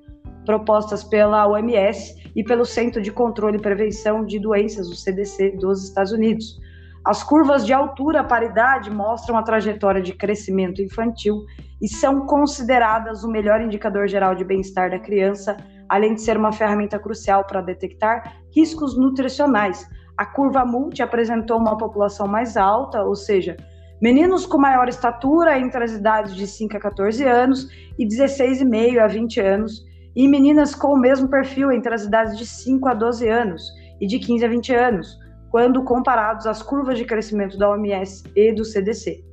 propostas 0.46 1.04
pela 1.04 1.48
OMS 1.48 2.16
e 2.36 2.44
pelo 2.44 2.66
Centro 2.66 3.02
de 3.02 3.12
Controle 3.12 3.58
e 3.58 3.62
Prevenção 3.62 4.26
de 4.26 4.40
Doenças, 4.40 4.90
o 4.90 4.96
CDC, 4.96 5.58
dos 5.58 5.84
Estados 5.84 6.12
Unidos. 6.12 6.60
As 7.04 7.24
curvas 7.24 7.66
de 7.66 7.74
altura 7.74 8.24
paridade 8.24 8.92
mostram 8.92 9.38
a 9.38 9.44
trajetória 9.44 10.02
de 10.02 10.14
crescimento 10.14 10.82
infantil 10.82 11.46
e 11.82 11.88
são 11.88 12.28
consideradas 12.28 13.24
o 13.24 13.32
melhor 13.32 13.60
indicador 13.60 14.08
geral 14.08 14.36
de 14.36 14.44
bem-estar 14.44 14.92
da 14.92 15.00
criança, 15.00 15.58
além 15.90 16.14
de 16.14 16.22
ser 16.22 16.38
uma 16.38 16.52
ferramenta 16.52 17.00
crucial 17.00 17.44
para 17.44 17.62
detectar 17.62 18.36
riscos 18.56 18.96
nutricionais. 18.96 19.88
A 20.16 20.26
curva 20.26 20.64
multi 20.64 21.02
apresentou 21.02 21.58
uma 21.58 21.76
população 21.76 22.28
mais 22.28 22.56
alta, 22.56 23.04
ou 23.04 23.16
seja, 23.16 23.58
Meninos 24.02 24.48
com 24.48 24.58
maior 24.58 24.90
estatura 24.90 25.60
entre 25.60 25.84
as 25.84 25.92
idades 25.92 26.36
de 26.36 26.48
5 26.48 26.76
a 26.76 26.80
14 26.80 27.24
anos 27.24 27.70
e 28.00 28.08
16,5 28.08 28.98
a 28.98 29.06
20 29.06 29.40
anos, 29.40 29.86
e 30.16 30.28
meninas 30.28 30.74
com 30.74 30.88
o 30.96 31.00
mesmo 31.00 31.30
perfil 31.30 31.72
entre 31.72 31.94
as 31.94 32.04
idades 32.06 32.36
de 32.36 32.44
5 32.44 32.90
a 32.90 32.96
12 32.96 33.30
anos 33.30 33.62
e 34.02 34.08
de 34.08 34.18
15 34.18 34.44
a 34.44 34.50
20 34.50 34.74
anos, 34.74 35.20
quando 35.52 35.84
comparados 35.84 36.48
às 36.48 36.64
curvas 36.64 36.98
de 36.98 37.06
crescimento 37.06 37.58
da 37.58 37.70
OMS 37.70 38.24
e 38.36 38.54
do 38.54 38.64
CDC. 38.64 39.24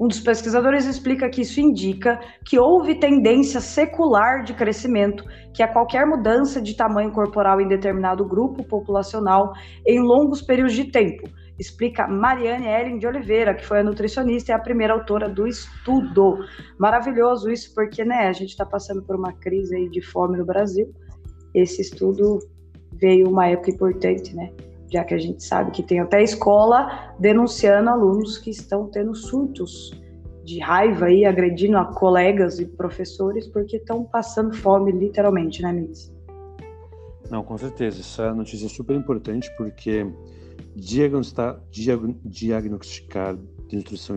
Um 0.00 0.06
dos 0.06 0.20
pesquisadores 0.20 0.86
explica 0.86 1.28
que 1.28 1.40
isso 1.40 1.60
indica 1.60 2.20
que 2.44 2.56
houve 2.56 2.94
tendência 2.94 3.60
secular 3.60 4.44
de 4.44 4.54
crescimento, 4.54 5.24
que 5.52 5.60
a 5.60 5.66
qualquer 5.66 6.06
mudança 6.06 6.62
de 6.62 6.76
tamanho 6.76 7.10
corporal 7.10 7.60
em 7.60 7.66
determinado 7.66 8.24
grupo 8.24 8.62
populacional 8.62 9.52
em 9.84 10.00
longos 10.00 10.40
períodos 10.40 10.74
de 10.74 10.84
tempo, 10.84 11.28
explica 11.58 12.06
Mariane 12.06 12.68
Ellen 12.68 12.98
de 12.98 13.08
Oliveira, 13.08 13.54
que 13.54 13.66
foi 13.66 13.80
a 13.80 13.82
nutricionista 13.82 14.52
e 14.52 14.54
a 14.54 14.58
primeira 14.60 14.94
autora 14.94 15.28
do 15.28 15.48
estudo. 15.48 16.38
Maravilhoso 16.78 17.50
isso, 17.50 17.74
porque 17.74 18.04
né, 18.04 18.28
a 18.28 18.32
gente 18.32 18.50
está 18.50 18.64
passando 18.64 19.02
por 19.02 19.16
uma 19.16 19.32
crise 19.32 19.74
aí 19.74 19.88
de 19.88 20.00
fome 20.00 20.38
no 20.38 20.46
Brasil. 20.46 20.94
Esse 21.52 21.82
estudo 21.82 22.38
veio 22.92 23.28
uma 23.28 23.48
época 23.48 23.72
importante, 23.72 24.34
né? 24.36 24.52
Já 24.90 25.04
que 25.04 25.14
a 25.14 25.18
gente 25.18 25.42
sabe 25.44 25.70
que 25.70 25.82
tem 25.82 26.00
até 26.00 26.22
escola 26.22 27.14
denunciando 27.18 27.90
alunos 27.90 28.38
que 28.38 28.50
estão 28.50 28.86
tendo 28.86 29.14
surtos 29.14 29.92
de 30.44 30.58
raiva 30.60 31.10
e 31.10 31.26
agredindo 31.26 31.76
a 31.76 31.84
colegas 31.84 32.58
e 32.58 32.64
professores 32.64 33.46
porque 33.46 33.76
estão 33.76 34.02
passando 34.04 34.54
fome, 34.54 34.90
literalmente, 34.90 35.60
né, 35.60 35.72
Miss? 35.72 36.10
Não, 37.30 37.44
com 37.44 37.58
certeza. 37.58 38.00
Essa 38.00 38.34
notícia 38.34 38.64
é 38.64 38.68
super 38.68 38.96
importante 38.96 39.50
porque 39.58 40.10
diagnosticar, 40.74 41.60
diagnosticar 42.24 43.36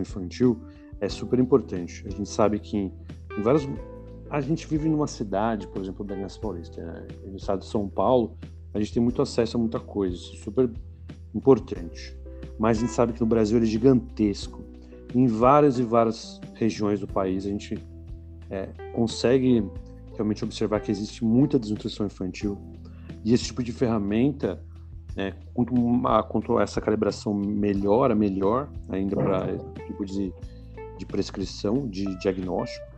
infantil 0.00 0.58
é 1.00 1.08
super 1.08 1.38
importante. 1.38 2.02
A 2.06 2.10
gente 2.10 2.28
sabe 2.28 2.58
que 2.58 2.76
em, 2.76 2.92
vários. 3.42 3.68
A 4.30 4.40
gente 4.40 4.66
vive 4.66 4.88
numa 4.88 5.06
cidade, 5.06 5.66
por 5.68 5.82
exemplo, 5.82 6.02
da 6.04 6.16
Minas 6.16 6.38
Paulista, 6.38 6.82
né? 6.82 7.06
no 7.26 7.36
estado 7.36 7.58
de 7.58 7.66
São 7.66 7.86
Paulo, 7.86 8.38
a 8.74 8.78
gente 8.78 8.92
tem 8.92 9.02
muito 9.02 9.20
acesso 9.20 9.56
a 9.56 9.60
muita 9.60 9.78
coisa, 9.78 10.16
isso 10.16 10.34
é 10.34 10.38
super 10.38 10.70
importante. 11.34 12.16
Mas 12.58 12.78
a 12.78 12.80
gente 12.80 12.92
sabe 12.92 13.12
que 13.12 13.20
no 13.20 13.26
Brasil 13.26 13.56
ele 13.58 13.66
é 13.66 13.68
gigantesco. 13.68 14.62
Em 15.14 15.26
várias 15.26 15.78
e 15.78 15.82
várias 15.82 16.40
regiões 16.54 17.00
do 17.00 17.06
país 17.06 17.44
a 17.44 17.48
gente 17.48 17.78
é, 18.50 18.68
consegue 18.94 19.64
realmente 20.14 20.44
observar 20.44 20.80
que 20.80 20.90
existe 20.90 21.24
muita 21.24 21.58
desnutrição 21.58 22.06
infantil. 22.06 22.58
E 23.24 23.32
esse 23.32 23.44
tipo 23.44 23.62
de 23.62 23.72
ferramenta 23.72 24.62
é, 25.16 25.32
quanto, 25.52 25.74
uma, 25.74 26.22
quanto 26.22 26.58
essa 26.58 26.80
calibração 26.80 27.34
melhora, 27.34 28.14
melhor 28.14 28.70
ainda 28.88 29.16
para 29.16 29.52
esse 29.52 29.86
tipo 29.86 30.04
de, 30.04 30.32
de 30.98 31.06
prescrição, 31.06 31.86
de 31.88 32.04
diagnóstico. 32.18 32.91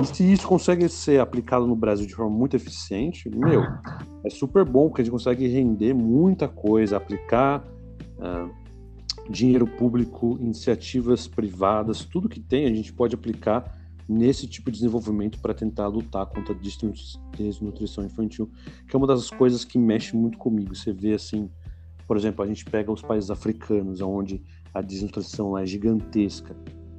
E 0.00 0.04
se 0.04 0.30
isso 0.30 0.46
consegue 0.46 0.88
ser 0.88 1.20
aplicado 1.20 1.66
no 1.66 1.74
Brasil 1.74 2.06
de 2.06 2.14
forma 2.14 2.36
muito 2.36 2.54
eficiente, 2.54 3.30
meu, 3.30 3.62
é 4.24 4.30
super 4.30 4.64
bom, 4.64 4.88
porque 4.88 5.00
a 5.00 5.04
gente 5.04 5.12
consegue 5.12 5.46
render 5.48 5.94
muita 5.94 6.46
coisa, 6.46 6.98
aplicar 6.98 7.64
uh, 8.18 8.50
dinheiro 9.30 9.66
público, 9.66 10.38
iniciativas 10.40 11.26
privadas, 11.26 12.04
tudo 12.04 12.28
que 12.28 12.40
tem 12.40 12.66
a 12.66 12.74
gente 12.74 12.92
pode 12.92 13.14
aplicar 13.14 13.74
nesse 14.08 14.46
tipo 14.46 14.70
de 14.70 14.78
desenvolvimento 14.78 15.40
para 15.40 15.52
tentar 15.52 15.88
lutar 15.88 16.26
contra 16.26 16.54
a 16.54 17.36
desnutrição 17.36 18.04
infantil, 18.04 18.50
que 18.88 18.94
é 18.94 18.98
uma 18.98 19.06
das 19.06 19.30
coisas 19.30 19.64
que 19.64 19.78
mexe 19.78 20.14
muito 20.14 20.38
comigo. 20.38 20.74
Você 20.74 20.92
vê 20.92 21.14
assim, 21.14 21.50
por 22.06 22.16
exemplo, 22.16 22.44
a 22.44 22.46
gente 22.46 22.64
pega 22.64 22.92
os 22.92 23.02
países 23.02 23.30
africanos, 23.30 24.00
onde 24.00 24.42
a 24.72 24.80
desnutrição 24.80 25.58
é 25.58 25.66
gigantesca. 25.66 26.54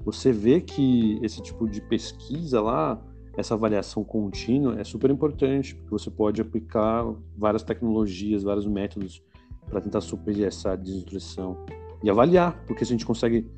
Você 0.08 0.32
vê 0.32 0.62
que 0.62 1.20
esse 1.22 1.42
tipo 1.42 1.68
de 1.68 1.82
pesquisa 1.82 2.62
lá, 2.62 2.98
essa 3.36 3.56
avaliação 3.56 4.06
contínua 4.06 4.80
é 4.80 4.84
super 4.86 5.12
importante, 5.12 5.76
porque 5.76 5.92
você 5.92 6.10
pode 6.10 6.40
aplicar 6.40 7.04
várias 7.38 7.62
tecnologias, 7.62 8.42
vários 8.42 8.66
métodos 8.66 9.22
para 9.70 9.82
tentar 9.82 10.00
suprir 10.00 10.46
essa 10.46 10.78
desnutrição 10.78 11.58
e 12.02 12.10
avaliar, 12.10 12.64
porque 12.66 12.86
se 12.86 12.94
a 12.94 12.96
gente 12.96 13.06
consegue 13.06 13.52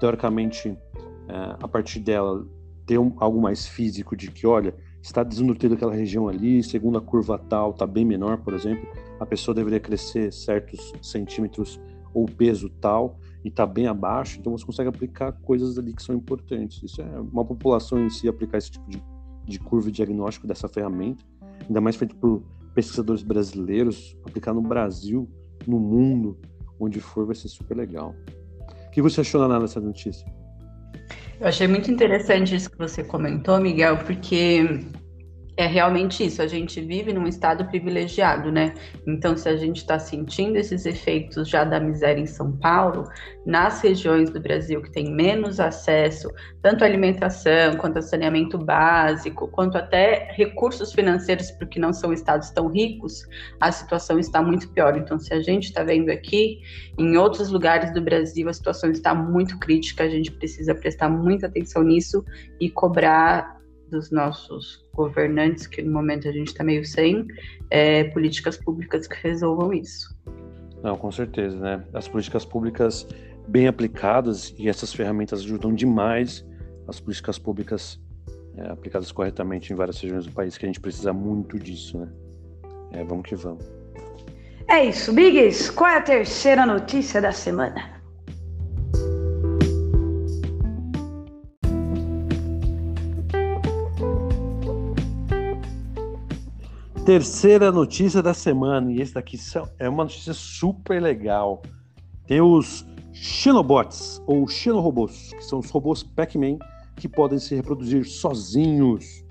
teoricamente 0.00 0.70
eh, 0.70 1.56
a 1.62 1.68
partir 1.68 2.00
dela 2.00 2.48
ter 2.86 2.96
um, 2.96 3.12
algo 3.18 3.38
mais 3.38 3.66
físico 3.66 4.16
de 4.16 4.30
que, 4.30 4.46
olha, 4.46 4.74
está 5.02 5.22
desnutrido 5.22 5.74
aquela 5.74 5.92
região 5.92 6.28
ali, 6.28 6.62
segundo 6.62 6.96
a 6.96 7.02
curva 7.02 7.36
tal, 7.36 7.72
está 7.72 7.86
bem 7.86 8.06
menor, 8.06 8.38
por 8.38 8.54
exemplo, 8.54 8.88
a 9.20 9.26
pessoa 9.26 9.54
deveria 9.54 9.78
crescer 9.78 10.32
certos 10.32 10.94
centímetros 11.02 11.78
ou 12.14 12.24
peso 12.24 12.70
tal 12.80 13.18
e 13.44 13.48
está 13.48 13.66
bem 13.66 13.86
abaixo, 13.86 14.38
então 14.38 14.56
você 14.56 14.64
consegue 14.64 14.88
aplicar 14.88 15.32
coisas 15.32 15.78
ali 15.78 15.92
que 15.92 16.02
são 16.02 16.14
importantes. 16.14 16.82
Isso 16.82 17.00
é 17.00 17.20
uma 17.20 17.44
população 17.44 18.04
em 18.04 18.10
si 18.10 18.28
aplicar 18.28 18.58
esse 18.58 18.72
tipo 18.72 18.88
de, 18.90 19.02
de 19.46 19.58
curva 19.58 19.86
de 19.86 19.96
diagnóstico 19.96 20.46
dessa 20.46 20.68
ferramenta, 20.68 21.24
ainda 21.66 21.80
mais 21.80 21.96
feito 21.96 22.14
por 22.16 22.42
pesquisadores 22.74 23.22
brasileiros, 23.22 24.16
aplicar 24.26 24.52
no 24.52 24.60
Brasil, 24.60 25.28
no 25.66 25.78
mundo, 25.78 26.38
onde 26.78 27.00
for, 27.00 27.26
vai 27.26 27.34
ser 27.34 27.48
super 27.48 27.76
legal. 27.76 28.14
O 28.86 28.90
que 28.90 29.02
você 29.02 29.20
achou 29.20 29.46
na 29.46 29.58
dessa 29.58 29.80
notícia? 29.80 30.26
Eu 31.40 31.48
achei 31.48 31.66
muito 31.66 31.90
interessante 31.90 32.54
isso 32.54 32.70
que 32.70 32.76
você 32.76 33.02
comentou, 33.02 33.58
Miguel, 33.60 33.98
porque 34.04 34.84
é 35.60 35.66
realmente 35.66 36.24
isso. 36.24 36.40
A 36.40 36.46
gente 36.46 36.80
vive 36.80 37.12
num 37.12 37.26
estado 37.26 37.66
privilegiado, 37.66 38.50
né? 38.50 38.74
Então, 39.06 39.36
se 39.36 39.48
a 39.48 39.56
gente 39.56 39.78
está 39.78 39.98
sentindo 39.98 40.56
esses 40.56 40.86
efeitos 40.86 41.48
já 41.48 41.64
da 41.64 41.78
miséria 41.78 42.20
em 42.20 42.26
São 42.26 42.52
Paulo, 42.52 43.08
nas 43.44 43.82
regiões 43.82 44.30
do 44.30 44.40
Brasil 44.40 44.80
que 44.80 44.90
tem 44.90 45.12
menos 45.12 45.60
acesso, 45.60 46.30
tanto 46.62 46.82
à 46.82 46.86
alimentação, 46.86 47.76
quanto 47.76 47.98
a 47.98 48.02
saneamento 48.02 48.56
básico, 48.56 49.48
quanto 49.48 49.76
até 49.76 50.32
recursos 50.32 50.92
financeiros, 50.92 51.50
porque 51.50 51.78
não 51.78 51.92
são 51.92 52.12
estados 52.12 52.50
tão 52.50 52.68
ricos, 52.68 53.26
a 53.60 53.70
situação 53.70 54.18
está 54.18 54.42
muito 54.42 54.68
pior. 54.70 54.96
Então, 54.96 55.18
se 55.18 55.34
a 55.34 55.42
gente 55.42 55.64
está 55.64 55.84
vendo 55.84 56.10
aqui, 56.10 56.60
em 56.98 57.16
outros 57.16 57.50
lugares 57.50 57.92
do 57.92 58.00
Brasil, 58.00 58.48
a 58.48 58.52
situação 58.52 58.90
está 58.90 59.14
muito 59.14 59.58
crítica, 59.58 60.04
a 60.04 60.08
gente 60.08 60.30
precisa 60.32 60.74
prestar 60.74 61.10
muita 61.10 61.46
atenção 61.46 61.82
nisso 61.82 62.24
e 62.58 62.70
cobrar 62.70 63.59
dos 63.90 64.10
nossos 64.10 64.84
governantes, 64.94 65.66
que 65.66 65.82
no 65.82 65.92
momento 65.92 66.28
a 66.28 66.32
gente 66.32 66.48
está 66.48 66.64
meio 66.64 66.84
sem, 66.84 67.26
é, 67.70 68.04
políticas 68.04 68.56
públicas 68.56 69.06
que 69.06 69.16
resolvam 69.22 69.72
isso. 69.72 70.16
Não, 70.82 70.96
com 70.96 71.12
certeza, 71.12 71.58
né? 71.58 71.84
As 71.92 72.08
políticas 72.08 72.44
públicas 72.44 73.06
bem 73.48 73.66
aplicadas 73.66 74.54
e 74.58 74.68
essas 74.68 74.92
ferramentas 74.92 75.40
ajudam 75.40 75.74
demais 75.74 76.46
as 76.88 77.00
políticas 77.00 77.38
públicas 77.38 78.00
é, 78.56 78.68
aplicadas 78.70 79.12
corretamente 79.12 79.72
em 79.72 79.76
várias 79.76 80.00
regiões 80.00 80.26
do 80.26 80.32
país, 80.32 80.56
que 80.56 80.64
a 80.64 80.68
gente 80.68 80.80
precisa 80.80 81.12
muito 81.12 81.58
disso, 81.58 81.98
né? 81.98 82.08
É, 82.92 83.04
vamos 83.04 83.28
que 83.28 83.36
vamos. 83.36 83.64
É 84.68 84.84
isso, 84.84 85.12
Biggs. 85.12 85.72
Qual 85.72 85.90
é 85.90 85.96
a 85.96 86.02
terceira 86.02 86.64
notícia 86.64 87.20
da 87.20 87.32
semana? 87.32 87.99
Terceira 97.10 97.72
notícia 97.72 98.22
da 98.22 98.32
semana, 98.32 98.92
e 98.92 99.00
esse 99.00 99.14
daqui 99.14 99.36
é 99.80 99.88
uma 99.88 100.04
notícia 100.04 100.32
super 100.32 101.02
legal. 101.02 101.60
Tem 102.24 102.40
os 102.40 102.86
Xenobots, 103.12 104.22
ou 104.28 104.46
Xenorobôs, 104.46 105.32
que 105.36 105.44
são 105.44 105.58
os 105.58 105.68
robôs 105.70 106.04
Pac-Man 106.04 106.56
que 106.94 107.08
podem 107.08 107.40
se 107.40 107.52
reproduzir 107.56 108.06
sozinhos. 108.06 109.24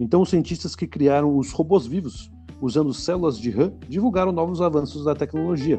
Então, 0.00 0.22
os 0.22 0.30
cientistas 0.30 0.74
que 0.74 0.86
criaram 0.86 1.36
os 1.36 1.52
robôs 1.52 1.86
vivos, 1.86 2.30
usando 2.62 2.94
células 2.94 3.38
de 3.38 3.50
RAM, 3.50 3.74
divulgaram 3.86 4.32
novos 4.32 4.62
avanços 4.62 5.04
da 5.04 5.14
tecnologia. 5.14 5.78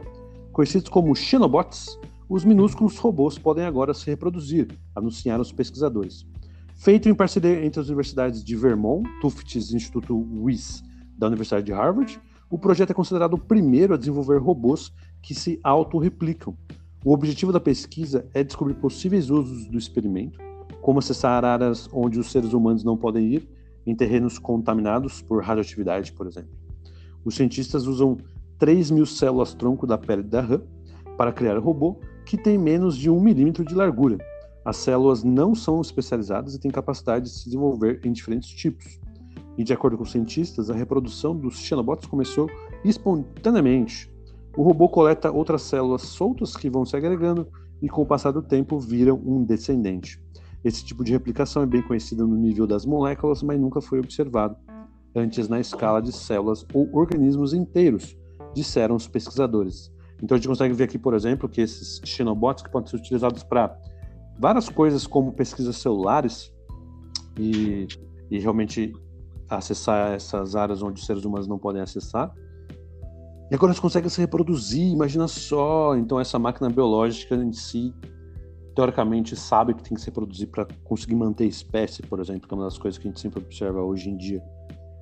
Conhecidos 0.51 0.87
como 0.87 1.15
Xenobots, 1.15 1.97
os 2.29 2.45
minúsculos 2.45 2.95
robôs 2.99 3.39
podem 3.39 3.65
agora 3.65 3.95
se 3.95 4.05
reproduzir, 4.05 4.67
anunciaram 4.95 5.41
os 5.41 5.51
pesquisadores. 5.51 6.27
Feito 6.75 7.09
em 7.09 7.15
parceria 7.15 7.65
entre 7.65 7.81
as 7.81 7.87
universidades 7.87 8.43
de 8.43 8.55
Vermont, 8.55 9.03
Tufts 9.19 9.73
Instituto 9.73 10.15
Wyss 10.43 10.87
da 11.19 11.27
Universidade 11.27 11.65
de 11.65 11.73
Harvard, 11.73 12.19
o 12.49 12.57
projeto 12.57 12.91
é 12.91 12.93
considerado 12.93 13.33
o 13.33 13.37
primeiro 13.37 13.93
a 13.93 13.97
desenvolver 13.97 14.37
robôs 14.37 14.91
que 15.21 15.35
se 15.35 15.59
autorreplicam. 15.61 16.57
O 17.03 17.13
objetivo 17.13 17.51
da 17.51 17.59
pesquisa 17.59 18.25
é 18.33 18.43
descobrir 18.43 18.75
possíveis 18.75 19.29
usos 19.29 19.67
do 19.67 19.77
experimento, 19.77 20.39
como 20.81 20.99
acessar 20.99 21.43
áreas 21.43 21.89
onde 21.91 22.19
os 22.19 22.31
seres 22.31 22.53
humanos 22.53 22.83
não 22.83 22.97
podem 22.97 23.33
ir, 23.33 23.49
em 23.85 23.93
terrenos 23.93 24.39
contaminados 24.39 25.21
por 25.21 25.43
radioatividade, 25.43 26.13
por 26.13 26.25
exemplo. 26.25 26.51
Os 27.23 27.35
cientistas 27.35 27.85
usam 27.85 28.17
3 28.57 28.91
mil 28.91 29.05
células-tronco 29.05 29.85
da 29.85 29.97
pele 29.97 30.23
da 30.23 30.41
rã 30.41 30.61
para 31.17 31.33
criar 31.33 31.57
o 31.57 31.61
robô, 31.61 31.99
que 32.25 32.37
tem 32.37 32.57
menos 32.57 32.95
de 32.95 33.09
um 33.09 33.19
milímetro 33.19 33.65
de 33.65 33.75
largura. 33.75 34.17
As 34.63 34.77
células 34.77 35.23
não 35.23 35.53
são 35.53 35.81
especializadas 35.81 36.53
e 36.53 36.59
têm 36.59 36.71
capacidade 36.71 37.25
de 37.25 37.31
se 37.31 37.45
desenvolver 37.45 37.99
em 38.05 38.11
diferentes 38.11 38.49
tipos. 38.49 38.98
E 39.57 39.63
de 39.63 39.73
acordo 39.73 39.97
com 39.97 40.03
os 40.03 40.11
cientistas, 40.11 40.69
a 40.69 40.73
reprodução 40.73 41.35
dos 41.35 41.59
xenobots 41.59 42.07
começou 42.07 42.49
espontaneamente. 42.83 44.11
O 44.55 44.63
robô 44.63 44.89
coleta 44.89 45.31
outras 45.31 45.61
células 45.61 46.01
soltas 46.01 46.55
que 46.55 46.69
vão 46.69 46.85
se 46.85 46.95
agregando 46.95 47.47
e, 47.81 47.87
com 47.87 48.01
o 48.01 48.05
passar 48.05 48.31
do 48.31 48.41
tempo, 48.41 48.79
viram 48.79 49.21
um 49.25 49.43
descendente. 49.43 50.21
Esse 50.63 50.83
tipo 50.83 51.03
de 51.03 51.11
replicação 51.11 51.63
é 51.63 51.65
bem 51.65 51.81
conhecido 51.81 52.27
no 52.27 52.35
nível 52.35 52.67
das 52.67 52.85
moléculas, 52.85 53.41
mas 53.41 53.59
nunca 53.59 53.79
foi 53.79 53.99
observado 53.99 54.57
antes 55.15 55.47
na 55.47 55.59
escala 55.59 56.01
de 56.01 56.11
células 56.11 56.65
ou 56.73 56.89
organismos 56.93 57.53
inteiros, 57.53 58.17
disseram 58.53 58.95
os 58.95 59.07
pesquisadores. 59.07 59.91
Então 60.21 60.35
a 60.35 60.37
gente 60.37 60.47
consegue 60.47 60.73
ver 60.73 60.83
aqui, 60.85 60.97
por 60.97 61.13
exemplo, 61.13 61.47
que 61.47 61.61
esses 61.61 62.01
xenobots 62.03 62.63
que 62.63 62.69
podem 62.69 62.89
ser 62.89 62.97
utilizados 62.97 63.43
para 63.43 63.77
várias 64.37 64.69
coisas 64.69 65.07
como 65.07 65.31
pesquisas 65.31 65.77
celulares 65.77 66.53
e, 67.37 67.87
e 68.29 68.39
realmente 68.39 68.93
acessar 69.57 70.13
essas 70.13 70.55
áreas 70.55 70.81
onde 70.81 70.99
os 70.99 71.05
seres 71.05 71.25
humanos 71.25 71.47
não 71.47 71.57
podem 71.57 71.81
acessar. 71.81 72.33
E 73.51 73.55
agora 73.55 73.71
eles 73.71 73.79
conseguem 73.79 74.09
se 74.09 74.21
reproduzir, 74.21 74.85
imagina 74.85 75.27
só. 75.27 75.95
Então, 75.97 76.19
essa 76.19 76.37
máquina 76.37 76.69
biológica 76.69 77.35
em 77.35 77.51
si, 77.51 77.93
teoricamente, 78.75 79.35
sabe 79.35 79.73
que 79.73 79.81
tem 79.81 79.95
que 79.95 80.01
se 80.01 80.07
reproduzir 80.07 80.49
para 80.49 80.67
conseguir 80.83 81.15
manter 81.15 81.45
a 81.45 81.47
espécie, 81.47 82.03
por 82.03 82.19
exemplo, 82.19 82.47
que 82.47 82.53
é 82.53 82.57
uma 82.57 82.65
das 82.65 82.77
coisas 82.77 82.99
que 82.99 83.07
a 83.07 83.09
gente 83.09 83.19
sempre 83.19 83.39
observa 83.39 83.81
hoje 83.81 84.09
em 84.09 84.17
dia. 84.17 84.43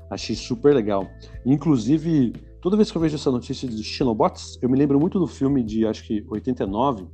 Achei 0.09 0.33
super 0.33 0.73
legal. 0.73 1.05
Inclusive, 1.45 2.31
toda 2.61 2.77
vez 2.77 2.89
que 2.89 2.97
eu 2.97 3.01
vejo 3.01 3.15
essa 3.15 3.29
notícia 3.29 3.67
de 3.67 3.83
Xenobots, 3.83 4.57
eu 4.61 4.69
me 4.69 4.77
lembro 4.77 4.97
muito 4.97 5.19
do 5.19 5.27
filme 5.27 5.61
de, 5.61 5.85
acho 5.85 6.05
que, 6.05 6.25
89, 6.29 7.05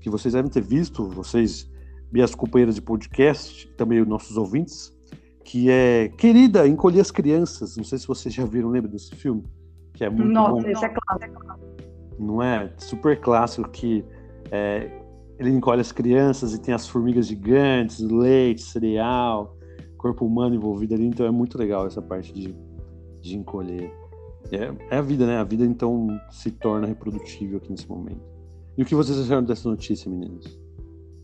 que 0.00 0.10
vocês 0.10 0.34
devem 0.34 0.50
ter 0.50 0.62
visto, 0.62 1.08
vocês, 1.08 1.70
minhas 2.10 2.34
companheiras 2.34 2.74
de 2.74 2.82
podcast, 2.82 3.68
também 3.76 4.00
os 4.00 4.08
nossos 4.08 4.36
ouvintes, 4.36 4.92
que 5.48 5.70
é 5.70 6.10
Querida, 6.10 6.68
Encolher 6.68 7.00
as 7.00 7.10
Crianças. 7.10 7.74
Não 7.74 7.82
sei 7.82 7.96
se 7.96 8.06
vocês 8.06 8.34
já 8.34 8.44
viram, 8.44 8.68
lembra 8.68 8.90
desse 8.90 9.14
filme? 9.14 9.42
Que 9.94 10.04
é 10.04 10.10
muito 10.10 10.30
Nossa, 10.30 10.62
bom. 10.62 10.68
esse 10.68 10.84
é 10.84 10.88
clássico. 10.90 11.42
Não 12.18 12.42
é? 12.42 12.70
Super 12.76 13.18
clássico 13.18 13.66
que 13.70 14.04
é, 14.50 14.90
ele 15.38 15.48
encolhe 15.48 15.80
as 15.80 15.90
crianças 15.90 16.52
e 16.52 16.60
tem 16.60 16.74
as 16.74 16.86
formigas 16.86 17.28
gigantes, 17.28 17.98
leite, 17.98 18.60
cereal, 18.60 19.56
corpo 19.96 20.26
humano 20.26 20.54
envolvido 20.54 20.94
ali. 20.94 21.06
Então 21.06 21.24
é 21.24 21.30
muito 21.30 21.56
legal 21.56 21.86
essa 21.86 22.02
parte 22.02 22.30
de, 22.30 22.54
de 23.22 23.38
encolher. 23.38 23.90
É, 24.52 24.96
é 24.96 24.98
a 24.98 25.02
vida, 25.02 25.26
né? 25.26 25.38
A 25.38 25.44
vida 25.44 25.64
então 25.64 26.08
se 26.30 26.50
torna 26.50 26.86
reprodutível 26.86 27.56
aqui 27.56 27.70
nesse 27.70 27.88
momento. 27.88 28.20
E 28.76 28.82
o 28.82 28.84
que 28.84 28.94
vocês 28.94 29.18
acharam 29.18 29.44
dessa 29.44 29.66
notícia, 29.66 30.10
meninas? 30.10 30.58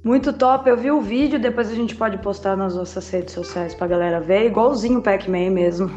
Muito 0.05 0.33
top. 0.35 0.69
Eu 0.69 0.77
vi 0.77 0.91
o 0.91 1.01
vídeo, 1.01 1.41
depois 1.41 1.73
a 1.73 1.75
gente 1.75 1.97
pode 1.97 2.19
postar 2.19 2.55
nas 2.57 2.77
nossas 2.77 3.09
redes 3.09 3.33
sociais 3.33 3.75
pra 3.75 3.87
galera 3.87 4.21
ver, 4.21 4.45
igualzinho 4.45 4.99
o 4.99 5.03
Pac-Man 5.03 5.49
mesmo. 5.51 5.91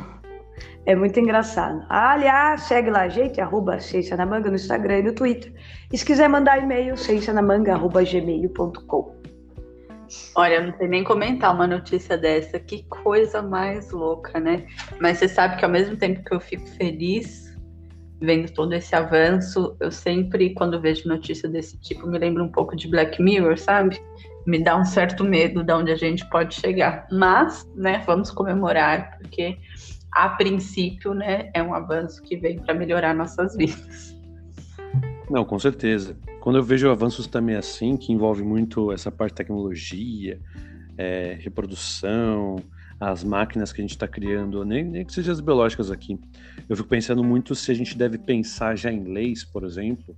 É 0.86 0.96
muito 0.96 1.20
engraçado. 1.20 1.86
Aliás, 1.90 2.62
segue 2.62 2.90
lá 2.90 3.10
gente, 3.10 3.42
arroba 3.42 3.82
Ciência 3.82 4.16
na 4.16 4.26
Manga 4.26 4.50
no 4.50 4.56
Instagram 4.56 5.00
e 5.00 5.04
no 5.04 5.12
Twitter. 5.12 5.52
E 5.92 5.98
se 5.98 6.06
quiser 6.06 6.30
mandar 6.30 6.64
e-mail, 6.64 6.96
ciencianamanga.gmail.com. 6.96 9.18
Olha, 10.36 10.62
não 10.62 10.74
sei 10.78 10.88
nem 10.88 11.04
comentar 11.04 11.54
uma 11.54 11.68
notícia 11.68 12.18
dessa. 12.18 12.58
Que 12.58 12.84
coisa 12.84 13.42
mais 13.42 13.92
louca, 13.92 14.40
né? 14.40 14.66
Mas 15.02 15.18
você 15.18 15.28
sabe 15.28 15.58
que 15.58 15.66
ao 15.66 15.72
mesmo 15.72 15.98
tempo 15.98 16.24
que 16.24 16.34
eu 16.34 16.40
fico 16.40 16.66
feliz 16.66 17.47
vendo 18.20 18.52
todo 18.52 18.74
esse 18.74 18.96
avanço, 18.96 19.76
eu 19.80 19.92
sempre, 19.92 20.54
quando 20.54 20.82
vejo 20.82 21.08
notícia 21.08 21.48
desse 21.48 21.78
tipo, 21.80 22.08
me 22.08 22.18
lembro 22.18 22.44
um 22.44 22.52
pouco 22.52 22.76
de 22.76 22.88
Black 22.88 23.22
Mirror, 23.22 23.58
sabe? 23.58 24.02
Me 24.46 24.64
dá 24.64 24.78
um 24.78 24.86
certo 24.86 25.24
medo 25.24 25.64
de 25.64 25.74
onde 25.74 25.92
a 25.92 25.96
gente 25.96 26.28
pode 26.30 26.56
chegar. 26.56 27.08
Mas, 27.12 27.70
né, 27.76 28.04
vamos 28.06 28.32
comemorar, 28.32 29.18
porque 29.18 29.58
a 30.12 30.30
princípio, 30.30 31.14
né, 31.14 31.52
é 31.54 31.62
um 31.62 31.74
avanço 31.74 32.22
que 32.24 32.38
vem 32.38 32.58
para 32.60 32.74
melhorar 32.74 33.14
nossas 33.14 33.56
vidas. 33.56 34.16
Não, 35.30 35.44
com 35.44 35.60
certeza. 35.60 36.18
Quando 36.40 36.58
eu 36.58 36.64
vejo 36.64 36.90
avanços 36.90 37.28
também 37.28 37.56
assim, 37.56 37.98
que 37.98 38.14
envolve 38.14 38.42
muito 38.42 38.92
essa 38.92 39.12
parte 39.12 39.34
de 39.34 39.38
tecnologia, 39.38 40.40
é, 40.98 41.38
reprodução, 41.40 42.56
as 43.00 43.24
máquinas 43.24 43.72
que 43.72 43.82
a 43.82 43.84
gente 43.84 43.92
está 43.92 44.08
criando, 44.08 44.64
nem, 44.66 44.84
nem 44.84 45.06
que 45.06 45.14
sejam 45.14 45.34
as 45.34 45.40
biológicas 45.40 45.92
aqui. 45.92 46.20
Eu 46.68 46.76
fico 46.76 46.90
pensando 46.90 47.24
muito 47.24 47.54
se 47.54 47.72
a 47.72 47.76
gente 47.76 47.98
deve 47.98 48.18
pensar 48.18 48.76
já 48.76 48.92
em 48.92 49.04
leis, 49.04 49.44
por 49.44 49.64
exemplo, 49.64 50.16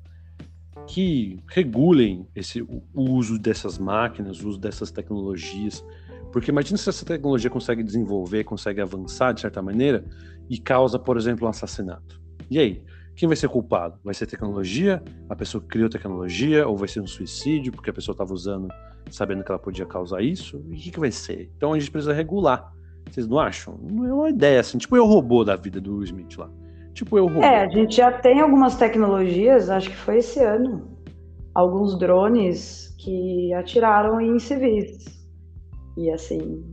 que 0.87 1.39
regulem 1.47 2.25
esse, 2.35 2.61
o 2.61 2.81
uso 2.93 3.37
dessas 3.37 3.77
máquinas, 3.77 4.41
o 4.41 4.49
uso 4.49 4.59
dessas 4.59 4.91
tecnologias. 4.91 5.83
Porque 6.31 6.51
imagina 6.51 6.77
se 6.77 6.89
essa 6.89 7.05
tecnologia 7.05 7.49
consegue 7.49 7.83
desenvolver, 7.83 8.43
consegue 8.43 8.79
avançar 8.79 9.33
de 9.33 9.41
certa 9.41 9.61
maneira 9.61 10.05
e 10.49 10.57
causa, 10.57 10.97
por 10.97 11.17
exemplo, 11.17 11.45
um 11.45 11.49
assassinato. 11.49 12.19
E 12.49 12.59
aí? 12.59 12.83
Quem 13.19 13.27
vai 13.27 13.35
ser 13.35 13.49
culpado? 13.49 13.99
Vai 14.01 14.13
ser 14.13 14.25
tecnologia? 14.27 15.03
A 15.29 15.35
pessoa 15.35 15.61
que 15.61 15.67
criou 15.67 15.89
tecnologia? 15.89 16.65
Ou 16.65 16.77
vai 16.77 16.87
ser 16.87 17.01
um 17.01 17.05
suicídio 17.05 17.73
porque 17.73 17.89
a 17.89 17.93
pessoa 17.93 18.13
estava 18.13 18.33
usando 18.33 18.69
sabendo 19.11 19.43
que 19.43 19.51
ela 19.51 19.59
podia 19.59 19.85
causar 19.85 20.21
isso? 20.21 20.63
E 20.69 20.73
o 20.73 20.77
que, 20.77 20.89
que 20.91 20.99
vai 21.01 21.11
ser? 21.11 21.51
Então 21.57 21.73
a 21.73 21.77
gente 21.77 21.91
precisa 21.91 22.13
regular. 22.13 22.73
Vocês 23.11 23.27
não 23.27 23.37
acham? 23.37 23.77
Não 23.81 24.05
é 24.05 24.13
uma 24.13 24.29
ideia 24.29 24.61
assim, 24.61 24.77
tipo 24.77 24.95
eu 24.95 25.05
robô 25.05 25.43
da 25.43 25.57
vida 25.57 25.81
do 25.81 26.01
Smith 26.01 26.37
lá. 26.37 26.49
Tipo 26.93 27.17
eu 27.17 27.27
robô. 27.27 27.41
É, 27.41 27.65
a 27.65 27.67
gente 27.67 27.97
já 27.97 28.09
tem 28.09 28.39
algumas 28.39 28.77
tecnologias, 28.77 29.69
acho 29.69 29.89
que 29.89 29.97
foi 29.97 30.19
esse 30.19 30.39
ano, 30.39 30.87
alguns 31.53 31.99
drones 31.99 32.95
que 32.99 33.53
atiraram 33.53 34.21
em 34.21 34.39
civis. 34.39 35.03
E 35.97 36.09
assim, 36.09 36.63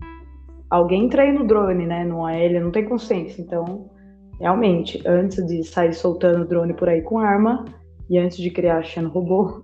alguém 0.70 1.08
treina 1.08 1.40
o 1.40 1.44
drone, 1.44 1.86
né? 1.86 2.04
Não 2.04 2.28
é 2.28 2.44
ele, 2.44 2.60
não 2.60 2.70
tem 2.70 2.88
consciência. 2.88 3.42
Então, 3.42 3.90
realmente, 4.40 5.02
antes 5.06 5.44
de 5.46 5.64
sair 5.64 5.94
soltando 5.94 6.46
drone 6.46 6.74
por 6.74 6.88
aí 6.88 7.02
com 7.02 7.18
arma 7.18 7.64
e 8.08 8.18
antes 8.18 8.38
de 8.38 8.50
criar 8.50 8.78
achando 8.78 9.08
robô, 9.08 9.62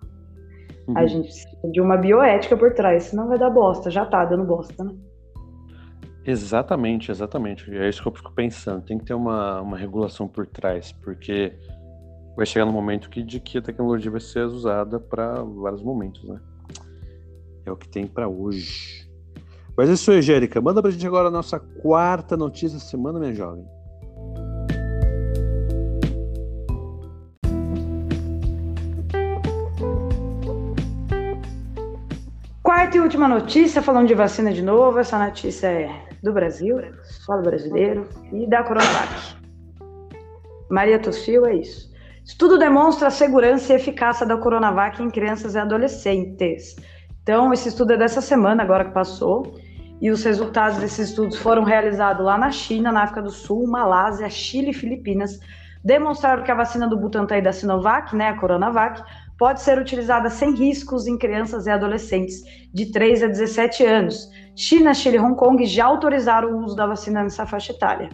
uhum. 0.89 0.97
a 0.97 1.07
gente 1.07 1.25
precisa 1.25 1.71
de 1.71 1.81
uma 1.81 1.97
bioética 1.97 2.57
por 2.57 2.73
trás, 2.75 3.05
senão 3.05 3.29
vai 3.29 3.39
dar 3.39 3.51
bosta. 3.51 3.91
Já 3.91 4.05
tá 4.07 4.25
dando 4.25 4.45
bosta, 4.45 4.83
né? 4.83 4.95
Exatamente, 6.25 7.11
exatamente. 7.11 7.71
É 7.77 7.89
isso 7.89 8.01
que 8.01 8.09
eu 8.09 8.13
fico 8.13 8.33
pensando. 8.33 8.83
Tem 8.83 8.99
que 8.99 9.05
ter 9.05 9.15
uma, 9.15 9.61
uma 9.61 9.77
regulação 9.77 10.29
por 10.29 10.47
trás, 10.47 10.93
porque 10.93 11.53
vai 12.37 12.47
chegar 12.47 12.65
no 12.65 12.73
momento 12.73 13.11
que, 13.11 13.23
de 13.23 13.41
que 13.41 13.59
a 13.59 13.63
tecnologia 13.63 14.11
vai 14.11 14.21
ser 14.21 14.45
usada 14.45 15.01
para 15.01 15.43
vários 15.43 15.83
momentos, 15.83 16.23
né? 16.25 16.41
É 17.67 17.71
o 17.71 17.77
que 17.77 17.89
tem 17.89 18.07
para 18.07 18.29
hoje. 18.29 19.09
Mas 19.77 19.89
é 19.89 19.95
isso 19.95 20.11
aí, 20.11 20.19
Angélica. 20.19 20.61
Manda 20.61 20.81
pra 20.81 20.91
gente 20.91 21.07
agora 21.07 21.29
a 21.29 21.31
nossa 21.31 21.59
quarta 21.59 22.37
notícia 22.37 22.79
da 22.79 22.85
semana, 22.85 23.19
minha 23.19 23.35
jovem. 23.35 23.65
Quarta 32.93 32.99
e 32.99 33.09
última 33.09 33.27
notícia, 33.27 33.81
falando 33.81 34.07
de 34.07 34.15
vacina 34.15 34.53
de 34.53 34.61
novo. 34.61 34.99
Essa 34.99 35.19
notícia 35.19 35.67
é 35.67 35.91
do 36.23 36.31
Brasil, 36.31 36.77
solo 37.03 37.41
brasileiro 37.41 38.07
e 38.31 38.47
da 38.47 38.63
Coronavac. 38.63 39.35
Maria 40.71 40.99
tossiu, 40.99 41.47
é 41.47 41.55
isso. 41.55 41.91
Estudo 42.23 42.59
demonstra 42.59 43.09
a 43.09 43.11
segurança 43.11 43.73
e 43.73 43.77
eficácia 43.77 44.27
da 44.27 44.37
Coronavac 44.37 45.03
em 45.03 45.09
crianças 45.09 45.55
e 45.55 45.59
adolescentes. 45.59 46.77
Então, 47.23 47.51
esse 47.51 47.71
estudo 47.71 47.95
é 47.95 47.97
dessa 47.97 48.21
semana, 48.21 48.63
agora 48.63 48.85
que 48.85 48.93
passou, 48.93 49.59
e 49.99 50.11
os 50.11 50.23
resultados 50.23 50.77
desses 50.77 51.09
estudos 51.09 51.39
foram 51.39 51.65
realizados 51.65 52.23
lá 52.23 52.37
na 52.37 52.51
China, 52.51 52.93
na 52.93 53.05
África 53.05 53.23
do 53.23 53.31
Sul, 53.31 53.67
Malásia, 53.67 54.29
Chile 54.29 54.69
e 54.69 54.75
Filipinas. 54.75 55.41
Demonstraram 55.83 56.43
que 56.43 56.53
a 56.53 56.55
vacina 56.55 56.87
do 56.87 56.99
Butantan 56.99 57.39
e 57.39 57.43
da 57.43 57.53
Sinovac, 57.53 58.15
né, 58.15 58.29
a 58.29 58.39
Coronavac, 58.39 59.03
pode 59.43 59.61
ser 59.61 59.77
utilizada 59.77 60.31
sem 60.31 60.55
riscos 60.55 61.09
em 61.09 61.19
crianças 61.19 61.67
e 61.67 61.71
adolescentes 61.73 62.45
de 62.73 62.93
3 62.93 63.25
a 63.25 63.27
17 63.27 63.85
anos. 63.85 64.31
China, 64.55 64.95
Chile 64.95 65.17
e 65.17 65.19
Hong 65.19 65.35
Kong 65.35 65.67
já 65.67 65.85
autorizaram 65.85 66.53
o 66.53 66.65
uso 66.65 66.77
da 66.77 66.87
vacina 66.87 67.25
nessa 67.25 67.45
faixa 67.45 67.73
etária. 67.73 68.09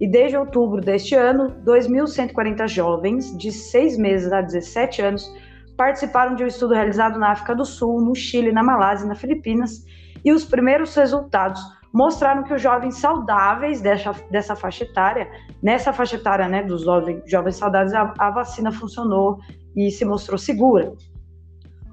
E 0.00 0.10
desde 0.10 0.38
outubro 0.38 0.80
deste 0.80 1.14
ano, 1.14 1.50
2.140 1.66 2.66
jovens 2.66 3.36
de 3.36 3.52
6 3.52 3.98
meses 3.98 4.32
a 4.32 4.40
17 4.40 5.02
anos 5.02 5.30
participaram 5.76 6.34
de 6.34 6.44
um 6.44 6.46
estudo 6.46 6.72
realizado 6.72 7.18
na 7.18 7.32
África 7.32 7.54
do 7.54 7.66
Sul, 7.66 8.00
no 8.00 8.14
Chile, 8.14 8.50
na 8.50 8.62
Malásia 8.62 9.04
e 9.04 9.08
nas 9.08 9.20
Filipinas, 9.20 9.84
e 10.24 10.32
os 10.32 10.46
primeiros 10.46 10.94
resultados 10.94 11.60
mostraram 11.92 12.42
que 12.42 12.54
os 12.54 12.62
jovens 12.62 12.96
saudáveis 12.96 13.82
dessa, 13.82 14.14
dessa 14.30 14.56
faixa 14.56 14.84
etária, 14.84 15.28
nessa 15.62 15.92
faixa 15.92 16.16
etária 16.16 16.48
né, 16.48 16.62
dos 16.62 16.84
jovens, 16.84 17.22
jovens 17.26 17.56
saudáveis, 17.56 17.92
a, 17.92 18.14
a 18.18 18.30
vacina 18.30 18.72
funcionou 18.72 19.40
e 19.76 19.90
se 19.90 20.04
mostrou 20.04 20.38
segura. 20.38 20.92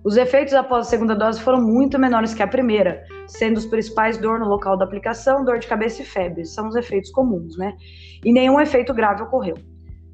Os 0.03 0.15
efeitos 0.15 0.53
após 0.53 0.87
a 0.87 0.89
segunda 0.89 1.15
dose 1.15 1.41
foram 1.41 1.61
muito 1.61 1.99
menores 1.99 2.33
que 2.33 2.41
a 2.41 2.47
primeira, 2.47 3.03
sendo 3.27 3.57
os 3.57 3.65
principais 3.65 4.17
dor 4.17 4.39
no 4.39 4.47
local 4.47 4.77
da 4.77 4.85
aplicação, 4.85 5.43
dor 5.43 5.59
de 5.59 5.67
cabeça 5.67 6.01
e 6.01 6.05
febre. 6.05 6.45
São 6.45 6.69
os 6.69 6.75
efeitos 6.75 7.11
comuns, 7.11 7.57
né? 7.57 7.73
E 8.23 8.31
nenhum 8.31 8.59
efeito 8.59 8.93
grave 8.93 9.23
ocorreu. 9.23 9.57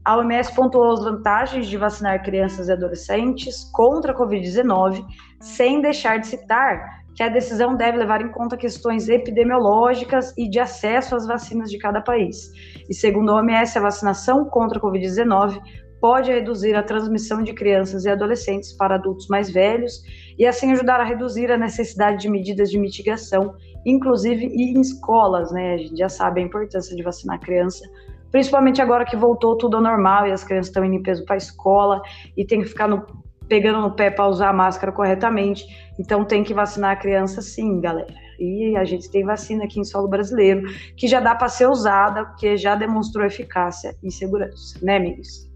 A 0.05 0.17
OMS 0.17 0.53
pontuou 0.53 0.91
as 0.91 1.03
vantagens 1.03 1.67
de 1.67 1.77
vacinar 1.77 2.23
crianças 2.23 2.67
e 2.67 2.71
adolescentes 2.71 3.69
contra 3.71 4.11
a 4.11 4.15
Covid-19, 4.15 5.05
sem 5.39 5.81
deixar 5.81 6.17
de 6.17 6.27
citar 6.27 7.03
que 7.15 7.23
a 7.23 7.29
decisão 7.29 7.75
deve 7.75 7.99
levar 7.99 8.21
em 8.21 8.31
conta 8.31 8.57
questões 8.57 9.07
epidemiológicas 9.07 10.33
e 10.37 10.49
de 10.49 10.59
acesso 10.59 11.15
às 11.15 11.27
vacinas 11.27 11.69
de 11.69 11.77
cada 11.77 12.01
país. 12.01 12.51
E 12.89 12.93
segundo 12.93 13.31
a 13.31 13.35
OMS, 13.35 13.77
a 13.77 13.81
vacinação 13.81 14.45
contra 14.45 14.79
a 14.79 14.81
Covid-19 14.81 15.61
pode 16.03 16.29
reduzir 16.29 16.75
a 16.75 16.83
transmissão 16.83 17.41
de 17.41 17.53
crianças 17.53 18.03
e 18.03 18.09
adolescentes 18.09 18.73
para 18.73 18.95
adultos 18.95 19.25
mais 19.29 19.49
velhos 19.49 20.03
e 20.37 20.45
assim 20.45 20.73
ajudar 20.73 20.99
a 20.99 21.03
reduzir 21.05 21.49
a 21.49 21.57
necessidade 21.57 22.23
de 22.23 22.29
medidas 22.29 22.69
de 22.69 22.77
mitigação, 22.77 23.55
inclusive 23.85 24.47
em 24.47 24.81
escolas, 24.81 25.49
né? 25.53 25.75
A 25.75 25.77
gente 25.77 25.95
já 25.95 26.09
sabe 26.09 26.41
a 26.41 26.43
importância 26.43 26.93
de 26.93 27.01
vacinar 27.01 27.37
a 27.37 27.39
criança, 27.39 27.89
principalmente 28.29 28.81
agora 28.81 29.05
que 29.05 29.15
voltou 29.15 29.55
tudo 29.55 29.77
ao 29.77 29.81
normal 29.81 30.27
e 30.27 30.33
as 30.33 30.43
crianças 30.43 30.67
estão 30.67 30.83
indo 30.83 30.95
em 30.95 31.01
peso 31.01 31.23
para 31.23 31.35
a 31.35 31.37
escola 31.37 32.01
e 32.35 32.43
tem 32.43 32.61
que 32.61 32.67
ficar 32.67 32.89
no, 32.89 33.05
pegando 33.47 33.79
no 33.79 33.95
pé 33.95 34.11
para 34.11 34.27
usar 34.27 34.49
a 34.49 34.53
máscara 34.53 34.91
corretamente. 34.91 35.65
Então 35.97 36.25
tem 36.25 36.43
que 36.43 36.53
vacinar 36.53 36.91
a 36.91 36.95
criança 36.97 37.41
sim, 37.41 37.79
galera. 37.79 38.13
E 38.37 38.75
a 38.75 38.83
gente 38.83 39.09
tem 39.09 39.23
vacina 39.23 39.63
aqui 39.63 39.79
em 39.79 39.85
solo 39.85 40.09
brasileiro 40.09 40.67
que 40.97 41.07
já 41.07 41.21
dá 41.21 41.33
para 41.33 41.47
ser 41.47 41.69
usada, 41.69 42.25
porque 42.25 42.57
já 42.57 42.75
demonstrou 42.75 43.25
eficácia 43.25 43.95
e 44.03 44.11
segurança, 44.11 44.77
né, 44.81 44.97
amigos? 44.97 45.52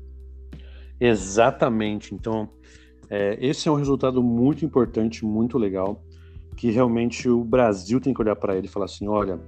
Exatamente. 1.00 2.14
Então, 2.14 2.50
é, 3.10 3.38
esse 3.40 3.68
é 3.68 3.72
um 3.72 3.76
resultado 3.76 4.22
muito 4.22 4.66
importante, 4.66 5.26
muito 5.26 5.58
legal, 5.58 6.04
que 6.56 6.72
realmente 6.72 7.30
o 7.30 7.44
Brasil 7.44 8.02
tem 8.02 8.14
que 8.14 8.22
olhar 8.22 8.36
para 8.36 8.56
ele 8.56 8.68
e 8.68 8.70
falar 8.70 8.86
assim: 8.86 9.08
olha, 9.08 9.40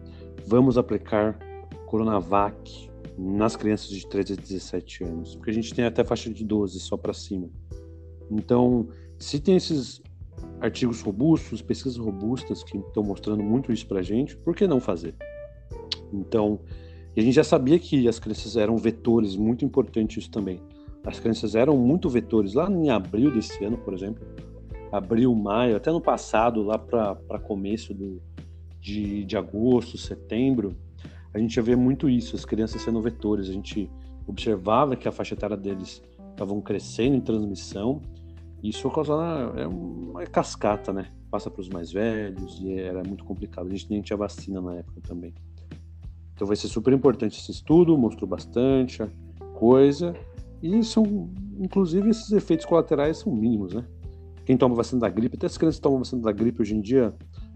vamos 0.46 0.78
aplicar 0.78 1.38
Coronavac 1.86 2.90
nas 3.18 3.56
crianças 3.56 3.90
de 3.90 4.08
13 4.08 4.34
a 4.34 4.36
17 4.36 5.04
anos, 5.04 5.36
porque 5.36 5.50
a 5.50 5.54
gente 5.54 5.74
tem 5.74 5.86
até 5.86 6.04
faixa 6.04 6.30
de 6.30 6.44
12 6.44 6.80
só 6.80 6.96
para 6.96 7.14
cima. 7.14 7.50
Então, 8.32 8.88
se 9.18 9.40
tem 9.40 9.58
esses 9.58 10.02
artigos 10.62 11.02
robustos, 11.02 11.62
pesquisas 11.62 11.98
robustas 11.98 12.64
que 12.64 12.78
estão 12.78 13.04
mostrando 13.04 13.44
muito 13.44 13.74
isso 13.74 13.88
para 13.88 14.00
a 14.00 14.04
gente, 14.04 14.38
por 14.38 14.56
que 14.56 14.68
não 14.68 14.80
fazer? 14.80 15.16
Então, 16.14 16.62
a 17.18 17.22
gente 17.22 17.34
já 17.34 17.44
sabia 17.44 17.78
que 17.78 18.08
as 18.08 18.20
crianças 18.20 18.56
eram 18.56 18.78
vetores, 18.78 19.36
muito 19.36 19.66
importante 19.66 20.20
isso 20.20 20.32
também 20.32 20.62
as 21.06 21.20
crianças 21.20 21.56
eram 21.56 21.78
muito 21.78 22.10
vetores. 22.10 22.54
Lá 22.54 22.70
em 22.70 22.90
abril 22.90 23.32
desse 23.32 23.64
ano, 23.64 23.78
por 23.78 23.94
exemplo, 23.94 24.26
abril, 24.92 25.34
maio, 25.36 25.78
até 25.78 25.92
no 25.92 26.02
passado, 26.02 26.62
lá 26.64 26.78
para 26.78 27.40
começo 27.40 27.94
do, 27.94 28.22
de, 28.80 29.24
de 29.26 29.38
agosto, 29.38 29.98
setembro, 29.98 30.76
a 31.34 31.40
gente 31.40 31.56
já 31.56 31.62
vê 31.62 31.76
muito 31.76 32.10
isso, 32.10 32.36
as 32.36 32.46
crianças 32.46 32.82
sendo 32.82 33.02
vetores. 33.02 33.50
A 33.50 33.54
gente 33.54 33.90
observava 34.28 34.96
que 34.96 35.08
a 35.08 35.12
faixa 35.12 35.34
etária 35.34 35.58
deles 35.58 36.02
estavam 36.32 36.62
crescendo 36.62 37.16
em 37.16 37.22
transmissão. 37.22 38.02
Isso 38.64 38.90
causava 38.90 39.60
é 39.60 39.68
uma 39.68 40.26
cascata, 40.26 40.92
né? 40.92 41.12
Passa 41.30 41.50
para 41.50 41.62
os 41.62 41.70
mais 41.70 41.92
velhos 41.92 42.60
e 42.62 42.74
era 42.74 43.04
muito 43.04 43.24
complicado. 43.24 43.68
A 43.68 43.70
gente 43.70 43.90
nem 43.90 44.02
tinha 44.02 44.18
vacina 44.18 44.60
na 44.60 44.76
época 44.76 45.00
também. 45.02 45.34
Então 46.34 46.48
vai 46.48 46.56
ser 46.56 46.68
super 46.68 46.94
importante 46.94 47.40
esse 47.40 47.52
estudo, 47.52 47.98
mostrou 47.98 48.28
bastante 48.28 49.04
coisa. 49.54 50.16
E 50.62 50.84
são, 50.84 51.30
inclusive, 51.60 52.10
esses 52.10 52.32
efeitos 52.32 52.66
colaterais 52.66 53.18
são 53.18 53.34
mínimos, 53.34 53.74
né? 53.74 53.86
Quem 54.46 54.58
toma 54.58 54.76
vacina 54.76 55.02
da 55.02 55.10
gripe, 55.10 55.36
até 55.38 55.46
as 55.46 55.58
crianças 55.58 55.78
que 55.78 55.84
tomam 55.84 56.00
vacina 56.00 56.22
da 56.22 56.32
gripe 56.32 56.62
hoje 56.62 56.76
em 56.76 56.82
dia 56.82 57.14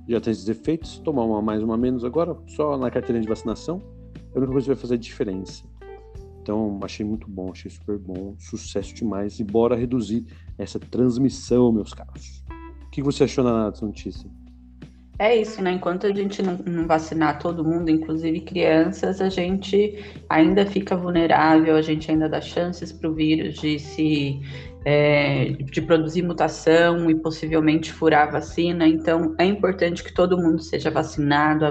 já 0.07 0.19
tem 0.19 0.31
esses 0.31 0.47
efeitos, 0.47 0.99
tomar 0.99 1.23
uma 1.23 1.41
mais, 1.41 1.63
uma 1.63 1.77
menos 1.77 2.03
agora, 2.03 2.37
só 2.47 2.77
na 2.77 2.91
carteirinha 2.91 3.21
de 3.21 3.27
vacinação, 3.27 3.81
é 4.15 4.35
a 4.35 4.37
única 4.37 4.51
coisa 4.51 4.65
que 4.65 4.73
vai 4.73 4.81
fazer 4.81 4.97
diferença. 4.97 5.63
Então, 6.41 6.77
achei 6.83 7.05
muito 7.05 7.27
bom, 7.29 7.51
achei 7.51 7.71
super 7.71 7.97
bom, 7.97 8.35
sucesso 8.37 8.93
demais, 8.93 9.39
e 9.39 9.43
bora 9.43 9.75
reduzir 9.75 10.25
essa 10.57 10.77
transmissão, 10.77 11.71
meus 11.71 11.93
caros. 11.93 12.43
O 12.85 12.89
que 12.89 13.01
você 13.01 13.23
achou 13.23 13.43
na 13.43 13.71
notícia? 13.81 14.29
É 15.19 15.35
isso, 15.35 15.61
né? 15.61 15.71
Enquanto 15.73 16.07
a 16.07 16.13
gente 16.13 16.41
não, 16.41 16.57
não, 16.65 16.87
vacinar 16.87 17.37
todo 17.37 17.63
mundo, 17.63 17.89
inclusive 17.89 18.41
crianças, 18.41 19.21
a 19.21 19.29
gente 19.29 20.03
ainda 20.27 20.65
fica 20.65 20.95
vulnerável, 20.95 21.75
a 21.75 21.81
gente 21.81 22.09
ainda 22.09 22.27
dá 22.27 22.41
chances 22.41 22.91
para 22.91 23.09
o 23.09 23.13
vírus 23.13 23.55
de 23.55 23.77
se 23.77 24.41
é, 24.85 25.51
de 25.51 25.81
produzir 25.81 26.23
mutação 26.23 27.09
e 27.09 27.15
possivelmente 27.15 27.91
furar 27.93 28.27
a 28.27 28.31
vacina. 28.31 28.87
Então, 28.87 29.35
é 29.37 29.45
importante 29.45 30.03
que 30.03 30.13
todo 30.13 30.37
mundo 30.37 30.61
seja 30.61 30.89
vacinado. 30.89 31.65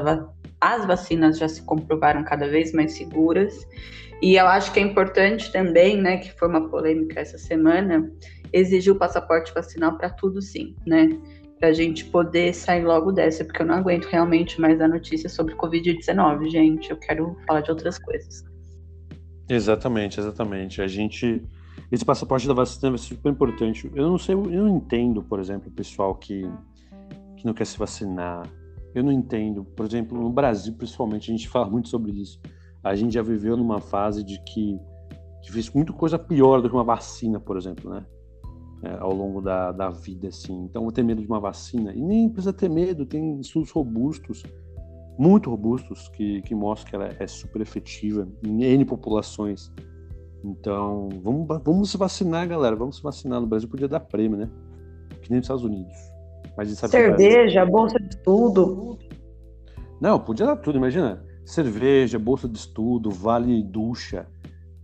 As 0.60 0.86
vacinas 0.86 1.38
já 1.38 1.48
se 1.48 1.62
comprovaram 1.62 2.24
cada 2.24 2.48
vez 2.48 2.72
mais 2.72 2.92
seguras. 2.92 3.66
E 4.22 4.36
eu 4.36 4.46
acho 4.46 4.72
que 4.72 4.78
é 4.78 4.82
importante 4.82 5.50
também, 5.50 6.00
né, 6.00 6.18
que 6.18 6.32
foi 6.38 6.48
uma 6.48 6.68
polêmica 6.68 7.20
essa 7.20 7.36
semana, 7.36 8.08
exigir 8.52 8.92
o 8.92 8.98
passaporte 8.98 9.52
vacinal 9.52 9.98
para 9.98 10.10
tudo 10.10 10.40
sim, 10.40 10.76
né? 10.86 11.08
Para 11.62 11.68
a 11.68 11.72
gente 11.72 12.04
poder 12.06 12.52
sair 12.52 12.84
logo 12.84 13.12
dessa, 13.12 13.44
porque 13.44 13.62
eu 13.62 13.66
não 13.66 13.76
aguento 13.76 14.06
realmente 14.06 14.60
mais 14.60 14.80
a 14.80 14.88
notícia 14.88 15.28
sobre 15.28 15.54
Covid-19, 15.54 16.48
gente. 16.48 16.90
Eu 16.90 16.96
quero 16.96 17.36
falar 17.46 17.60
de 17.60 17.70
outras 17.70 18.00
coisas. 18.00 18.44
Exatamente, 19.48 20.18
exatamente. 20.18 20.82
A 20.82 20.88
gente. 20.88 21.40
Esse 21.92 22.04
passaporte 22.04 22.48
da 22.48 22.52
vacina 22.52 22.90
vai 22.90 22.98
ser 22.98 23.14
super 23.14 23.30
importante. 23.30 23.88
Eu 23.94 24.08
não 24.10 24.18
sei, 24.18 24.34
eu 24.34 24.40
não 24.40 24.76
entendo, 24.76 25.22
por 25.22 25.38
exemplo, 25.38 25.68
o 25.68 25.72
pessoal 25.72 26.16
que, 26.16 26.42
que 27.36 27.46
não 27.46 27.54
quer 27.54 27.66
se 27.66 27.78
vacinar. 27.78 28.42
Eu 28.92 29.04
não 29.04 29.12
entendo. 29.12 29.62
Por 29.62 29.86
exemplo, 29.86 30.20
no 30.20 30.30
Brasil, 30.30 30.74
principalmente, 30.74 31.30
a 31.30 31.36
gente 31.36 31.48
fala 31.48 31.70
muito 31.70 31.88
sobre 31.88 32.10
isso. 32.10 32.40
A 32.82 32.96
gente 32.96 33.14
já 33.14 33.22
viveu 33.22 33.56
numa 33.56 33.80
fase 33.80 34.24
de 34.24 34.42
que, 34.42 34.76
que 35.44 35.52
fez 35.52 35.70
muito 35.70 35.92
coisa 35.92 36.18
pior 36.18 36.60
do 36.60 36.68
que 36.68 36.74
uma 36.74 36.82
vacina, 36.82 37.38
por 37.38 37.56
exemplo, 37.56 37.88
né? 37.88 38.04
É, 38.82 38.96
ao 38.98 39.12
longo 39.12 39.40
da, 39.40 39.70
da 39.70 39.90
vida, 39.90 40.28
assim. 40.28 40.64
Então, 40.64 40.82
vou 40.82 40.92
ter 40.92 41.02
medo 41.04 41.20
de 41.20 41.26
uma 41.26 41.38
vacina. 41.38 41.92
E 41.94 42.02
nem 42.02 42.28
precisa 42.28 42.52
ter 42.52 42.68
medo, 42.68 43.06
tem 43.06 43.38
estudos 43.40 43.70
robustos, 43.70 44.42
muito 45.18 45.48
robustos, 45.48 46.08
que, 46.08 46.42
que 46.42 46.54
mostram 46.54 46.90
que 46.90 46.96
ela 46.96 47.16
é 47.18 47.26
super 47.26 47.62
efetiva 47.62 48.28
em 48.44 48.64
N 48.64 48.84
populações. 48.84 49.72
Então, 50.44 51.08
vamos, 51.22 51.46
vamos 51.64 51.90
se 51.90 51.96
vacinar, 51.96 52.48
galera. 52.48 52.74
Vamos 52.74 52.96
se 52.96 53.02
vacinar. 53.02 53.40
No 53.40 53.46
Brasil 53.46 53.68
podia 53.68 53.86
dar 53.86 54.00
prêmio, 54.00 54.36
né? 54.36 54.50
Que 55.20 55.30
nem 55.30 55.38
nos 55.38 55.44
Estados 55.44 55.64
Unidos. 55.64 55.94
Mas 56.56 56.68
Cerveja, 56.76 57.64
bolsa 57.64 57.98
de 58.00 58.08
estudo. 58.16 58.98
Não, 60.00 60.18
podia 60.18 60.46
dar 60.46 60.56
tudo, 60.56 60.76
imagina. 60.76 61.24
Cerveja, 61.44 62.18
bolsa 62.18 62.48
de 62.48 62.58
estudo, 62.58 63.10
vale 63.10 63.62
ducha. 63.62 64.26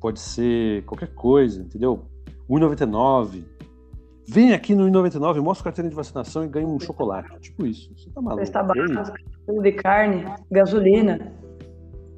Pode 0.00 0.20
ser 0.20 0.84
qualquer 0.84 1.12
coisa, 1.14 1.60
entendeu? 1.60 2.04
1,99 2.48 3.57
Vem 4.30 4.52
aqui 4.52 4.74
no 4.74 4.90
99, 4.90 5.40
mostra 5.40 5.64
carteira 5.64 5.88
de 5.88 5.96
vacinação 5.96 6.44
e 6.44 6.48
ganha 6.48 6.66
um 6.66 6.78
chocolate. 6.78 7.40
Tipo 7.40 7.64
isso. 7.64 7.90
Você 7.96 8.10
tá 8.10 8.20
maluco. 8.20 8.44
Cesta 8.44 8.62
básica, 8.62 9.14
de 9.62 9.72
carne, 9.72 10.24
gasolina. 10.50 11.32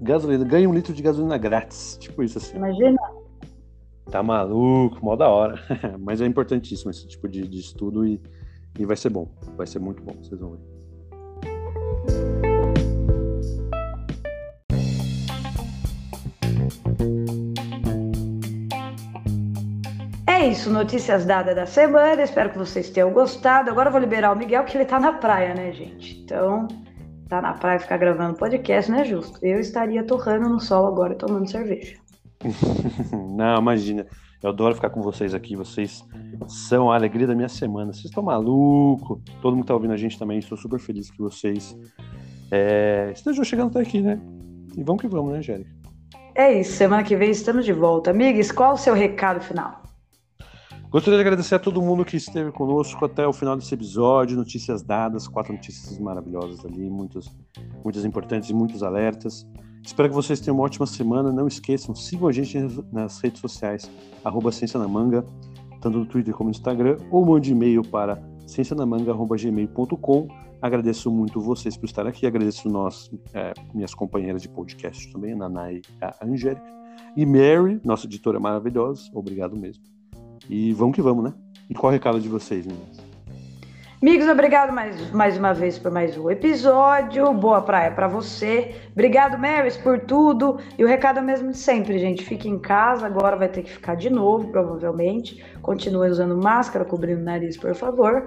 Gasolina, 0.00 0.44
ganha 0.44 0.68
um 0.68 0.74
litro 0.74 0.92
de 0.92 1.00
gasolina 1.02 1.38
grátis. 1.38 1.96
Tipo 2.00 2.24
isso 2.24 2.38
assim. 2.38 2.56
Imagina. 2.56 2.98
Tá 4.10 4.24
maluco, 4.24 4.98
mó 5.04 5.14
da 5.14 5.28
hora. 5.28 5.54
Mas 6.00 6.20
é 6.20 6.26
importantíssimo 6.26 6.90
esse 6.90 7.06
tipo 7.06 7.28
de, 7.28 7.46
de 7.46 7.60
estudo 7.60 8.04
e, 8.04 8.20
e 8.76 8.84
vai 8.84 8.96
ser 8.96 9.10
bom. 9.10 9.28
Vai 9.56 9.68
ser 9.68 9.78
muito 9.78 10.02
bom, 10.02 10.14
vocês 10.20 10.40
vão 10.40 10.56
ver. 10.56 12.49
É 20.40 20.48
isso, 20.48 20.70
notícias 20.70 21.26
dadas 21.26 21.54
da 21.54 21.66
semana. 21.66 22.22
Espero 22.22 22.48
que 22.48 22.56
vocês 22.56 22.88
tenham 22.88 23.12
gostado. 23.12 23.70
Agora 23.70 23.88
eu 23.88 23.92
vou 23.92 24.00
liberar 24.00 24.32
o 24.32 24.36
Miguel, 24.38 24.64
que 24.64 24.74
ele 24.74 24.86
tá 24.86 24.98
na 24.98 25.12
praia, 25.12 25.52
né, 25.52 25.70
gente? 25.70 26.18
Então, 26.18 26.66
tá 27.28 27.42
na 27.42 27.52
praia 27.52 27.78
ficar 27.78 27.98
gravando 27.98 28.38
podcast 28.38 28.90
não 28.90 29.00
é 29.00 29.04
justo. 29.04 29.38
Eu 29.42 29.60
estaria 29.60 30.02
torrando 30.02 30.48
no 30.48 30.58
sol 30.58 30.86
agora 30.86 31.14
tomando 31.14 31.46
cerveja. 31.46 31.94
não, 33.36 33.58
imagina. 33.58 34.06
Eu 34.42 34.48
adoro 34.48 34.74
ficar 34.74 34.88
com 34.88 35.02
vocês 35.02 35.34
aqui. 35.34 35.54
Vocês 35.54 36.02
são 36.48 36.90
a 36.90 36.94
alegria 36.94 37.26
da 37.26 37.34
minha 37.34 37.50
semana. 37.50 37.92
Vocês 37.92 38.06
estão 38.06 38.22
maluco. 38.22 39.20
Todo 39.42 39.54
mundo 39.54 39.66
tá 39.66 39.74
ouvindo 39.74 39.92
a 39.92 39.98
gente 39.98 40.18
também. 40.18 40.38
Estou 40.38 40.56
super 40.56 40.80
feliz 40.80 41.10
que 41.10 41.18
vocês 41.18 41.76
é, 42.50 43.10
estejam 43.12 43.44
chegando 43.44 43.68
até 43.68 43.80
aqui, 43.80 44.00
né? 44.00 44.18
E 44.74 44.82
vamos 44.82 45.02
que 45.02 45.06
vamos, 45.06 45.32
né, 45.32 45.38
Angélica? 45.40 45.70
É 46.34 46.50
isso. 46.50 46.72
Semana 46.72 47.02
que 47.02 47.14
vem 47.14 47.30
estamos 47.30 47.66
de 47.66 47.74
volta. 47.74 48.10
Amigos, 48.10 48.50
qual 48.50 48.72
o 48.72 48.78
seu 48.78 48.94
recado 48.94 49.42
final? 49.42 49.79
Gostaria 50.90 51.18
de 51.18 51.20
agradecer 51.20 51.54
a 51.54 51.58
todo 51.60 51.80
mundo 51.80 52.04
que 52.04 52.16
esteve 52.16 52.50
conosco 52.50 53.04
até 53.04 53.24
o 53.24 53.32
final 53.32 53.54
desse 53.54 53.72
episódio. 53.72 54.36
Notícias 54.36 54.82
dadas, 54.82 55.28
quatro 55.28 55.52
notícias 55.52 55.96
maravilhosas 56.00 56.64
ali, 56.64 56.90
muitas, 56.90 57.30
muitas 57.84 58.04
importantes 58.04 58.50
e 58.50 58.52
muitos 58.52 58.82
alertas. 58.82 59.46
Espero 59.84 60.08
que 60.08 60.14
vocês 60.16 60.40
tenham 60.40 60.56
uma 60.56 60.64
ótima 60.64 60.86
semana. 60.86 61.30
Não 61.30 61.46
esqueçam, 61.46 61.94
sigam 61.94 62.26
a 62.26 62.32
gente 62.32 62.58
nas 62.90 63.20
redes 63.20 63.40
sociais, 63.40 63.88
arroba 64.24 64.50
Ciência 64.50 64.80
na 64.80 64.88
Manga, 64.88 65.24
tanto 65.80 65.96
no 65.96 66.06
Twitter 66.06 66.34
como 66.34 66.50
no 66.50 66.56
Instagram, 66.56 66.96
ou 67.08 67.24
mande 67.24 67.52
e-mail 67.52 67.82
para 67.82 68.20
ciencianamanga.gmail.com. 68.48 70.28
Agradeço 70.60 71.08
muito 71.08 71.40
vocês 71.40 71.76
por 71.76 71.86
estar 71.86 72.04
aqui, 72.04 72.26
agradeço 72.26 72.68
nós, 72.68 73.08
é, 73.32 73.54
minhas 73.72 73.94
companheiras 73.94 74.42
de 74.42 74.48
podcast 74.48 75.12
também, 75.12 75.34
a 75.34 75.36
Nanai 75.36 75.82
e 75.88 76.04
a 76.04 76.16
Angélica. 76.20 76.66
E 77.16 77.24
Mary, 77.24 77.80
nossa 77.84 78.06
editora 78.06 78.40
maravilhosa, 78.40 79.08
obrigado 79.14 79.56
mesmo. 79.56 79.99
E 80.52 80.72
vamos 80.72 80.96
que 80.96 81.00
vamos, 81.00 81.22
né? 81.22 81.32
E 81.70 81.74
qual 81.74 81.92
é 81.92 81.94
o 81.94 81.96
recado 81.96 82.20
de 82.20 82.28
vocês, 82.28 82.66
meninas? 82.66 82.98
Amigos, 84.02 84.26
obrigado 84.26 84.72
mais, 84.72 85.12
mais 85.12 85.38
uma 85.38 85.54
vez 85.54 85.78
por 85.78 85.92
mais 85.92 86.18
um 86.18 86.28
episódio. 86.28 87.32
Boa 87.32 87.62
praia 87.62 87.92
para 87.92 88.08
você. 88.08 88.74
Obrigado, 88.90 89.38
Marys, 89.38 89.76
por 89.76 90.00
tudo. 90.00 90.58
E 90.76 90.82
o 90.82 90.88
recado 90.88 91.20
é 91.20 91.22
mesmo 91.22 91.52
de 91.52 91.56
sempre, 91.56 92.00
gente. 92.00 92.24
Fique 92.24 92.48
em 92.48 92.58
casa, 92.58 93.06
agora 93.06 93.36
vai 93.36 93.48
ter 93.48 93.62
que 93.62 93.70
ficar 93.70 93.94
de 93.94 94.10
novo, 94.10 94.48
provavelmente. 94.48 95.40
Continue 95.62 96.10
usando 96.10 96.36
máscara, 96.36 96.84
cobrindo 96.84 97.20
o 97.20 97.24
nariz, 97.24 97.56
por 97.56 97.72
favor. 97.76 98.26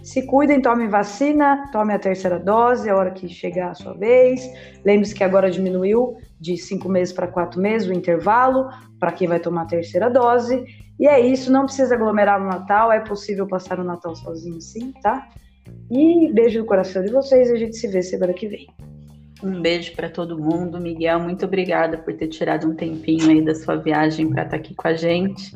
Se 0.00 0.24
cuidem, 0.26 0.62
tomem 0.62 0.86
vacina, 0.86 1.68
tomem 1.72 1.96
a 1.96 1.98
terceira 1.98 2.38
dose, 2.38 2.88
a 2.88 2.94
hora 2.94 3.10
que 3.10 3.28
chegar 3.28 3.70
a 3.70 3.74
sua 3.74 3.94
vez. 3.94 4.48
Lembre-se 4.84 5.14
que 5.14 5.24
agora 5.24 5.50
diminuiu 5.50 6.18
de 6.38 6.56
cinco 6.56 6.88
meses 6.88 7.12
para 7.12 7.26
quatro 7.26 7.60
meses 7.60 7.88
o 7.88 7.92
intervalo 7.92 8.68
para 9.00 9.10
quem 9.10 9.26
vai 9.26 9.40
tomar 9.40 9.62
a 9.62 9.66
terceira 9.66 10.08
dose. 10.08 10.64
E 10.98 11.06
é 11.06 11.20
isso, 11.20 11.50
não 11.50 11.64
precisa 11.64 11.94
aglomerar 11.94 12.40
no 12.40 12.46
Natal, 12.46 12.92
é 12.92 13.00
possível 13.00 13.46
passar 13.46 13.80
o 13.80 13.84
Natal 13.84 14.14
sozinho 14.14 14.60
sim, 14.60 14.92
tá? 15.02 15.28
E 15.90 16.32
beijo 16.32 16.60
no 16.60 16.66
coração 16.66 17.04
de 17.04 17.10
vocês 17.10 17.48
e 17.48 17.52
a 17.52 17.56
gente 17.56 17.76
se 17.76 17.88
vê 17.88 18.02
semana 18.02 18.32
que 18.32 18.46
vem. 18.46 18.68
Um 19.42 19.60
beijo 19.60 19.94
para 19.94 20.08
todo 20.08 20.38
mundo. 20.38 20.80
Miguel, 20.80 21.20
muito 21.20 21.44
obrigada 21.44 21.98
por 21.98 22.14
ter 22.14 22.28
tirado 22.28 22.66
um 22.66 22.74
tempinho 22.74 23.28
aí 23.28 23.44
da 23.44 23.54
sua 23.54 23.76
viagem 23.76 24.30
para 24.30 24.44
estar 24.44 24.50
tá 24.50 24.56
aqui 24.56 24.74
com 24.74 24.88
a 24.88 24.94
gente. 24.94 25.54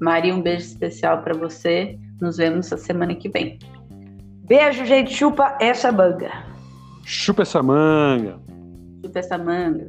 Maria, 0.00 0.34
um 0.34 0.42
beijo 0.42 0.66
especial 0.66 1.22
para 1.22 1.34
você. 1.34 1.98
Nos 2.20 2.36
vemos 2.36 2.72
a 2.72 2.76
semana 2.76 3.14
que 3.14 3.28
vem. 3.28 3.58
Beijo, 4.46 4.84
gente. 4.84 5.14
Chupa 5.14 5.56
essa 5.60 5.90
manga. 5.92 6.30
Chupa 7.04 7.42
essa 7.42 7.62
manga. 7.62 8.38
Chupa 9.02 9.18
essa 9.18 9.38
manga. 9.38 9.88